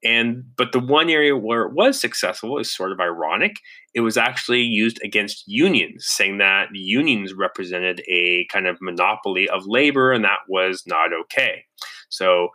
And 0.04 0.44
but 0.56 0.72
the 0.72 0.80
one 0.80 1.10
area 1.10 1.36
where 1.36 1.62
it 1.62 1.74
was 1.74 2.00
successful 2.00 2.58
is 2.58 2.74
sort 2.74 2.92
of 2.92 3.00
ironic. 3.00 3.56
It 3.94 4.00
was 4.00 4.16
actually 4.16 4.62
used 4.62 5.00
against 5.02 5.44
unions, 5.46 6.06
saying 6.06 6.38
that 6.38 6.68
unions 6.72 7.32
represented 7.32 8.02
a 8.08 8.46
kind 8.52 8.66
of 8.66 8.76
monopoly 8.80 9.48
of 9.48 9.66
labor 9.66 10.12
and 10.12 10.24
that 10.24 10.40
was 10.48 10.82
not 10.86 11.10
okay. 11.22 11.64
So 12.08 12.48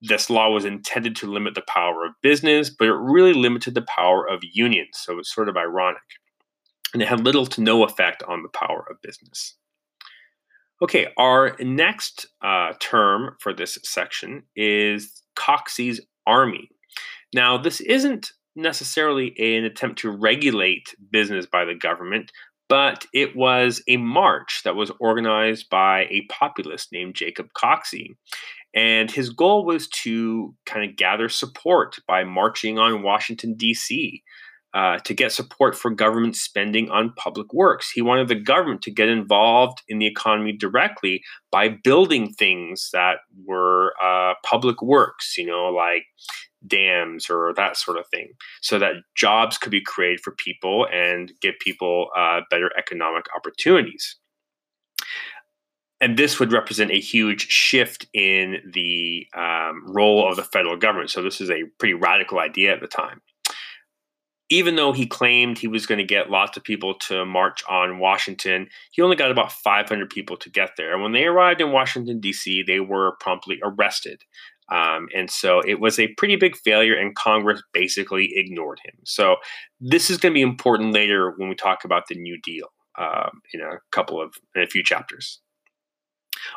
this 0.00 0.30
law 0.30 0.50
was 0.50 0.64
intended 0.64 1.16
to 1.16 1.30
limit 1.30 1.54
the 1.54 1.62
power 1.62 2.04
of 2.04 2.12
business, 2.22 2.70
but 2.70 2.88
it 2.88 2.94
really 2.94 3.32
limited 3.32 3.74
the 3.74 3.82
power 3.82 4.28
of 4.28 4.40
unions. 4.52 4.90
So 4.94 5.18
it's 5.18 5.34
sort 5.34 5.48
of 5.48 5.56
ironic. 5.56 6.02
And 6.94 7.02
it 7.02 7.08
had 7.08 7.24
little 7.24 7.46
to 7.46 7.60
no 7.60 7.84
effect 7.84 8.22
on 8.22 8.42
the 8.42 8.48
power 8.48 8.86
of 8.90 9.02
business. 9.02 9.54
Okay, 10.80 11.08
our 11.16 11.56
next 11.60 12.28
uh, 12.40 12.72
term 12.78 13.36
for 13.40 13.52
this 13.52 13.78
section 13.82 14.44
is 14.54 15.22
Coxey's 15.36 16.00
Army. 16.26 16.68
Now, 17.34 17.58
this 17.58 17.80
isn't 17.80 18.30
necessarily 18.54 19.34
an 19.38 19.64
attempt 19.64 19.98
to 20.00 20.10
regulate 20.10 20.94
business 21.10 21.46
by 21.46 21.64
the 21.64 21.74
government, 21.74 22.30
but 22.68 23.06
it 23.12 23.34
was 23.34 23.82
a 23.88 23.96
march 23.96 24.62
that 24.64 24.76
was 24.76 24.92
organized 25.00 25.68
by 25.70 26.06
a 26.10 26.26
populist 26.30 26.92
named 26.92 27.14
Jacob 27.14 27.48
Coxey. 27.54 28.16
And 28.78 29.10
his 29.10 29.30
goal 29.30 29.64
was 29.64 29.88
to 30.04 30.54
kind 30.64 30.88
of 30.88 30.94
gather 30.94 31.28
support 31.28 31.98
by 32.06 32.22
marching 32.22 32.78
on 32.78 33.02
Washington, 33.02 33.54
D.C. 33.54 34.22
Uh, 34.72 34.98
to 34.98 35.14
get 35.14 35.32
support 35.32 35.74
for 35.74 35.90
government 35.90 36.36
spending 36.36 36.88
on 36.88 37.12
public 37.16 37.52
works. 37.52 37.90
He 37.90 38.02
wanted 38.02 38.28
the 38.28 38.36
government 38.36 38.82
to 38.82 38.92
get 38.92 39.08
involved 39.08 39.82
in 39.88 39.98
the 39.98 40.06
economy 40.06 40.52
directly 40.52 41.24
by 41.50 41.70
building 41.70 42.32
things 42.32 42.90
that 42.92 43.16
were 43.44 43.94
uh, 44.00 44.34
public 44.44 44.80
works, 44.80 45.36
you 45.36 45.46
know, 45.46 45.70
like 45.70 46.04
dams 46.64 47.28
or 47.28 47.52
that 47.56 47.76
sort 47.76 47.98
of 47.98 48.06
thing, 48.12 48.28
so 48.60 48.78
that 48.78 48.92
jobs 49.16 49.58
could 49.58 49.72
be 49.72 49.82
created 49.82 50.20
for 50.20 50.36
people 50.36 50.86
and 50.92 51.32
give 51.40 51.56
people 51.58 52.10
uh, 52.16 52.42
better 52.48 52.70
economic 52.78 53.24
opportunities 53.34 54.18
and 56.00 56.16
this 56.16 56.38
would 56.38 56.52
represent 56.52 56.90
a 56.90 57.00
huge 57.00 57.48
shift 57.48 58.06
in 58.14 58.58
the 58.72 59.26
um, 59.34 59.82
role 59.86 60.28
of 60.28 60.36
the 60.36 60.44
federal 60.44 60.76
government. 60.76 61.10
So 61.10 61.22
this 61.22 61.40
is 61.40 61.50
a 61.50 61.64
pretty 61.78 61.94
radical 61.94 62.38
idea 62.38 62.72
at 62.72 62.80
the 62.80 62.86
time. 62.86 63.20
Even 64.50 64.76
though 64.76 64.92
he 64.92 65.06
claimed 65.06 65.58
he 65.58 65.68
was 65.68 65.86
going 65.86 65.98
to 65.98 66.04
get 66.04 66.30
lots 66.30 66.56
of 66.56 66.64
people 66.64 66.94
to 66.94 67.26
march 67.26 67.62
on 67.68 67.98
Washington, 67.98 68.68
he 68.92 69.02
only 69.02 69.16
got 69.16 69.30
about 69.30 69.52
500 69.52 70.08
people 70.08 70.38
to 70.38 70.48
get 70.48 70.70
there. 70.76 70.94
And 70.94 71.02
when 71.02 71.12
they 71.12 71.24
arrived 71.24 71.60
in 71.60 71.72
Washington, 71.72 72.18
D.C., 72.18 72.62
they 72.66 72.80
were 72.80 73.16
promptly 73.20 73.58
arrested. 73.62 74.22
Um, 74.70 75.08
and 75.14 75.30
so 75.30 75.60
it 75.60 75.80
was 75.80 75.98
a 75.98 76.14
pretty 76.14 76.36
big 76.36 76.56
failure, 76.56 76.94
and 76.94 77.14
Congress 77.14 77.62
basically 77.72 78.30
ignored 78.34 78.80
him. 78.84 78.94
So 79.04 79.36
this 79.80 80.10
is 80.10 80.18
going 80.18 80.32
to 80.32 80.38
be 80.38 80.42
important 80.42 80.94
later 80.94 81.34
when 81.36 81.48
we 81.48 81.54
talk 81.54 81.84
about 81.84 82.04
the 82.08 82.14
New 82.14 82.38
Deal 82.42 82.68
um, 82.98 83.40
in 83.52 83.60
a 83.60 83.78
couple 83.92 84.20
of 84.20 84.34
in 84.54 84.62
a 84.62 84.66
few 84.66 84.82
chapters. 84.82 85.40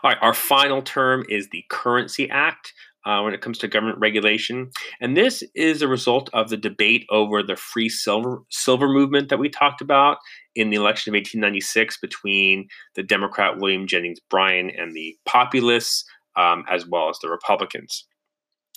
All 0.04 0.10
right, 0.10 0.18
our 0.22 0.34
final 0.34 0.82
term 0.82 1.26
is 1.30 1.50
the 1.50 1.64
Currency 1.70 2.30
Act. 2.30 2.74
Uh, 3.04 3.24
when 3.24 3.34
it 3.34 3.42
comes 3.42 3.58
to 3.58 3.68
government 3.68 3.98
regulation. 3.98 4.70
And 5.00 5.18
this 5.18 5.42
is 5.56 5.82
a 5.82 5.88
result 5.88 6.30
of 6.34 6.50
the 6.50 6.56
debate 6.56 7.04
over 7.10 7.42
the 7.42 7.56
free 7.56 7.90
silver 7.90 8.44
silver 8.52 8.88
movement 8.88 9.30
that 9.30 9.40
we 9.40 9.50
talked 9.50 9.82
about 9.82 10.20
in 10.54 10.70
the 10.70 10.76
election 10.76 11.10
of 11.10 11.18
1896 11.18 11.98
between 12.00 12.68
the 12.94 13.02
Democrat 13.02 13.58
William 13.58 13.88
Jennings 13.88 14.20
Bryan 14.30 14.70
and 14.70 14.94
the 14.94 15.18
populists, 15.26 16.06
um, 16.36 16.64
as 16.70 16.86
well 16.86 17.10
as 17.10 17.18
the 17.24 17.30
Republicans. 17.30 18.06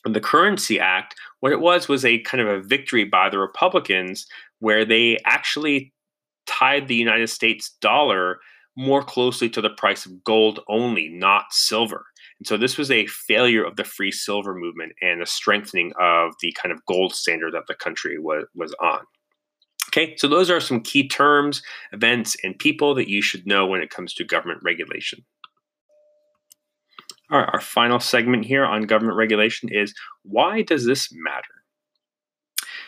And 0.04 0.14
the 0.14 0.20
Currency 0.20 0.78
Act, 0.78 1.14
what 1.40 1.52
it 1.52 1.60
was 1.60 1.88
was 1.88 2.04
a 2.04 2.20
kind 2.20 2.40
of 2.40 2.48
a 2.48 2.62
victory 2.62 3.04
by 3.04 3.28
the 3.28 3.38
Republicans, 3.38 4.26
where 4.58 4.84
they 4.84 5.18
actually 5.24 5.92
tied 6.46 6.88
the 6.88 6.94
United 6.94 7.28
States 7.28 7.76
dollar 7.80 8.38
more 8.76 9.02
closely 9.02 9.48
to 9.50 9.60
the 9.60 9.70
price 9.70 10.06
of 10.06 10.24
gold 10.24 10.60
only, 10.68 11.08
not 11.08 11.44
silver. 11.50 12.06
And 12.38 12.46
so 12.46 12.56
this 12.56 12.76
was 12.76 12.90
a 12.90 13.06
failure 13.06 13.64
of 13.64 13.76
the 13.76 13.84
free 13.84 14.10
silver 14.10 14.54
movement 14.54 14.92
and 15.00 15.22
a 15.22 15.26
strengthening 15.26 15.92
of 16.00 16.32
the 16.40 16.52
kind 16.60 16.72
of 16.72 16.84
gold 16.87 17.14
standard 17.14 17.54
that 17.54 17.66
the 17.68 17.74
country 17.74 18.18
was, 18.18 18.44
was 18.54 18.74
on. 18.80 19.00
Okay, 19.88 20.16
so 20.16 20.26
those 20.26 20.50
are 20.50 20.60
some 20.60 20.80
key 20.80 21.06
terms, 21.06 21.62
events, 21.92 22.37
and 22.42 22.58
people 22.58 22.94
that 22.96 23.08
you 23.08 23.22
should 23.22 23.46
know 23.46 23.66
when 23.66 23.80
it 23.80 23.90
comes 23.90 24.12
to 24.14 24.24
government 24.24 24.60
regulation. 24.64 25.24
All 27.30 27.38
right, 27.38 27.50
our 27.52 27.60
final 27.60 28.00
segment 28.00 28.44
here 28.44 28.64
on 28.64 28.82
government 28.82 29.16
regulation 29.16 29.68
is 29.70 29.94
why 30.22 30.62
does 30.62 30.84
this 30.84 31.08
matter? 31.12 31.44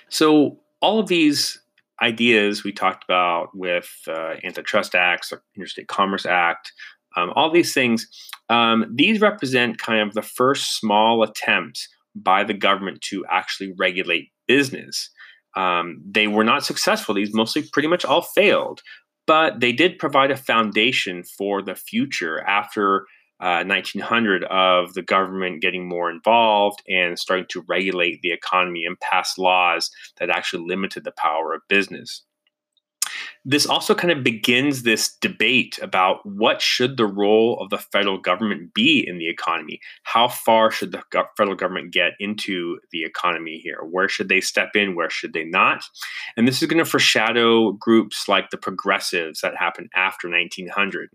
So, 0.09 0.59
all 0.81 0.99
of 0.99 1.09
these 1.09 1.61
ideas 2.03 2.65
we 2.65 2.73
talked 2.73 3.05
about 3.05 3.49
with 3.55 3.91
uh, 4.09 4.35
antitrust 4.45 4.95
acts, 4.95 5.33
interstate 5.57 5.89
commerce 5.89 6.27
act, 6.27 6.73
um, 7.17 7.33
all 7.35 7.51
these 7.51 7.73
things, 7.73 8.07
um, 8.51 8.93
these 8.95 9.21
represent 9.21 9.79
kind 9.79 10.07
of 10.07 10.15
the 10.15 10.23
first 10.23 10.79
small 10.79 11.23
attempts 11.23 11.89
by 12.15 12.45
the 12.45 12.55
government 12.55 13.01
to 13.03 13.25
actually 13.31 13.73
regulate 13.79 14.31
business. 14.47 15.11
Um, 15.57 16.03
they 16.09 16.27
were 16.27 16.45
not 16.45 16.65
successful. 16.65 17.15
These 17.15 17.35
mostly 17.35 17.63
pretty 17.73 17.89
much 17.89 18.05
all 18.05 18.23
failed, 18.23 18.83
but 19.27 19.61
they 19.61 19.73
did 19.73 19.99
provide 19.99 20.31
a 20.31 20.37
foundation 20.37 21.25
for 21.25 21.63
the 21.63 21.75
future 21.75 22.41
after 22.43 23.07
uh, 23.41 23.65
1900 23.65 24.45
of 24.45 24.95
the 24.95 25.03
government 25.03 25.61
getting 25.63 25.89
more 25.89 26.11
involved 26.11 26.83
and 26.89 27.19
starting 27.19 27.47
to 27.51 27.65
regulate 27.69 28.23
the 28.23 28.33
economy 28.33 28.85
and 28.85 28.99
pass 29.01 29.37
laws 29.39 29.91
that 30.19 30.31
actually 30.31 30.65
limited 30.67 31.05
the 31.05 31.13
power 31.13 31.53
of 31.53 31.61
business 31.69 32.23
this 33.49 33.65
also 33.65 33.95
kind 33.95 34.11
of 34.11 34.25
begins 34.25 34.83
this 34.83 35.17
debate 35.21 35.79
about 35.81 36.19
what 36.27 36.61
should 36.61 36.97
the 36.97 37.07
role 37.07 37.57
of 37.61 37.71
the 37.71 37.79
federal 37.79 38.19
government 38.19 38.75
be 38.75 39.07
in 39.07 39.19
the 39.19 39.29
economy? 39.29 39.79
How 40.03 40.27
far 40.27 40.73
should 40.73 40.91
the 40.91 41.05
federal 41.37 41.55
government 41.55 41.93
get 41.93 42.15
into 42.19 42.81
the 42.91 43.05
economy 43.05 43.61
here? 43.63 43.79
Where 43.89 44.09
should 44.09 44.29
they 44.29 44.41
step 44.41 44.71
in? 44.75 44.97
Where 44.97 45.09
should 45.09 45.33
they 45.33 45.45
not? 45.45 45.85
And 46.37 46.49
this 46.49 46.61
is 46.61 46.67
going 46.67 46.83
to 46.83 46.91
foreshadow 46.91 47.71
groups 47.73 48.27
like 48.27 48.51
the 48.51 48.59
progressives 48.59 49.43
that 49.43 49.57
happened 49.57 49.91
after 49.95 50.29
1900 50.29 51.11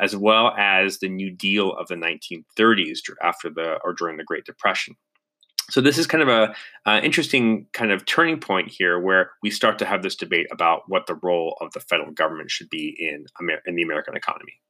as 0.00 0.16
well 0.16 0.54
as 0.56 0.98
the 0.98 1.08
new 1.08 1.30
deal 1.30 1.72
of 1.72 1.88
the 1.88 1.96
1930s 1.96 3.00
after 3.22 3.50
the 3.50 3.78
or 3.84 3.92
during 3.92 4.16
the 4.16 4.24
great 4.24 4.44
depression 4.44 4.96
so 5.70 5.80
this 5.80 5.98
is 5.98 6.06
kind 6.06 6.22
of 6.22 6.28
a 6.28 6.54
uh, 6.86 7.00
interesting 7.02 7.66
kind 7.72 7.90
of 7.90 8.04
turning 8.04 8.38
point 8.38 8.68
here, 8.70 8.98
where 8.98 9.30
we 9.42 9.50
start 9.50 9.78
to 9.78 9.84
have 9.84 10.02
this 10.02 10.16
debate 10.16 10.46
about 10.52 10.82
what 10.88 11.06
the 11.06 11.14
role 11.22 11.56
of 11.60 11.72
the 11.72 11.80
federal 11.80 12.12
government 12.12 12.50
should 12.50 12.70
be 12.70 12.94
in 12.98 13.26
Amer- 13.40 13.62
in 13.66 13.74
the 13.74 13.82
American 13.82 14.16
economy. 14.16 14.60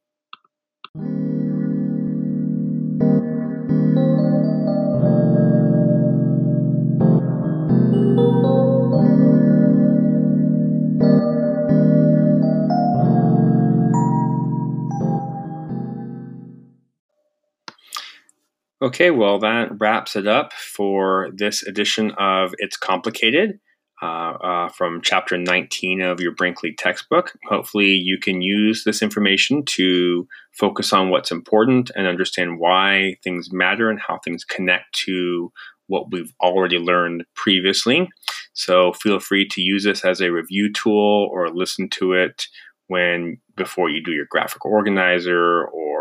Okay, 18.83 19.11
well, 19.11 19.39
that 19.39 19.69
wraps 19.79 20.17
it 20.17 20.27
up 20.27 20.53
for 20.53 21.31
this 21.33 21.63
edition 21.63 22.11
of 22.19 22.55
It's 22.59 22.77
Complicated 22.77 23.61
uh, 24.03 24.33
uh, 24.33 24.69
from 24.69 25.01
chapter 25.01 25.39
19 25.39 26.01
of 26.01 26.21
your 26.21 26.33
Brinkley 26.35 26.75
textbook. 26.77 27.33
Hopefully, 27.49 27.93
you 27.93 28.19
can 28.19 28.43
use 28.43 28.83
this 28.83 29.01
information 29.01 29.65
to 29.67 30.27
focus 30.59 30.93
on 30.93 31.09
what's 31.09 31.31
important 31.31 31.93
and 31.95 32.09
understand 32.09 32.59
why 32.59 33.17
things 33.23 33.53
matter 33.53 33.91
and 33.91 34.01
how 34.01 34.19
things 34.19 34.45
connect 34.45 34.93
to 35.05 35.53
what 35.87 36.11
we've 36.11 36.33
already 36.43 36.79
learned 36.79 37.25
previously. 37.37 38.09
So, 38.55 38.93
feel 38.93 39.21
free 39.21 39.47
to 39.51 39.61
use 39.61 39.85
this 39.85 40.05
as 40.05 40.21
a 40.21 40.33
review 40.33 40.73
tool 40.73 41.29
or 41.33 41.49
listen 41.49 41.89
to 41.91 42.15
it 42.15 42.47
when 42.89 43.39
before 43.57 43.89
you 43.89 44.03
do 44.03 44.11
your 44.11 44.27
graphic 44.29 44.65
organizer 44.67 45.65
or 45.67 45.94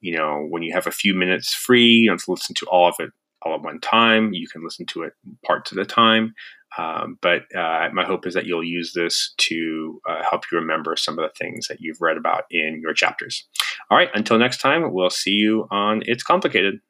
you 0.00 0.16
know, 0.16 0.46
when 0.48 0.62
you 0.62 0.72
have 0.72 0.86
a 0.86 0.92
few 0.92 1.14
minutes 1.14 1.52
free, 1.54 1.86
you 1.86 2.08
don't 2.08 2.14
have 2.18 2.24
to 2.24 2.30
listen 2.30 2.54
to 2.56 2.66
all 2.66 2.88
of 2.88 2.94
it 2.98 3.10
all 3.42 3.54
at 3.54 3.62
one 3.62 3.80
time. 3.80 4.32
You 4.32 4.48
can 4.48 4.64
listen 4.64 4.86
to 4.86 5.02
it 5.02 5.12
parts 5.44 5.72
at 5.72 5.78
a 5.78 5.84
time. 5.84 6.34
Um, 6.78 7.18
but 7.20 7.42
uh, 7.54 7.88
my 7.92 8.04
hope 8.04 8.26
is 8.26 8.34
that 8.34 8.46
you'll 8.46 8.64
use 8.64 8.92
this 8.94 9.34
to 9.38 10.00
uh, 10.08 10.22
help 10.28 10.44
you 10.50 10.58
remember 10.58 10.94
some 10.96 11.18
of 11.18 11.24
the 11.24 11.36
things 11.36 11.66
that 11.68 11.80
you've 11.80 12.00
read 12.00 12.16
about 12.16 12.44
in 12.50 12.80
your 12.80 12.94
chapters. 12.94 13.46
All 13.90 13.98
right, 13.98 14.10
until 14.14 14.38
next 14.38 14.58
time, 14.58 14.92
we'll 14.92 15.10
see 15.10 15.32
you 15.32 15.66
on 15.70 16.02
It's 16.06 16.22
Complicated. 16.22 16.80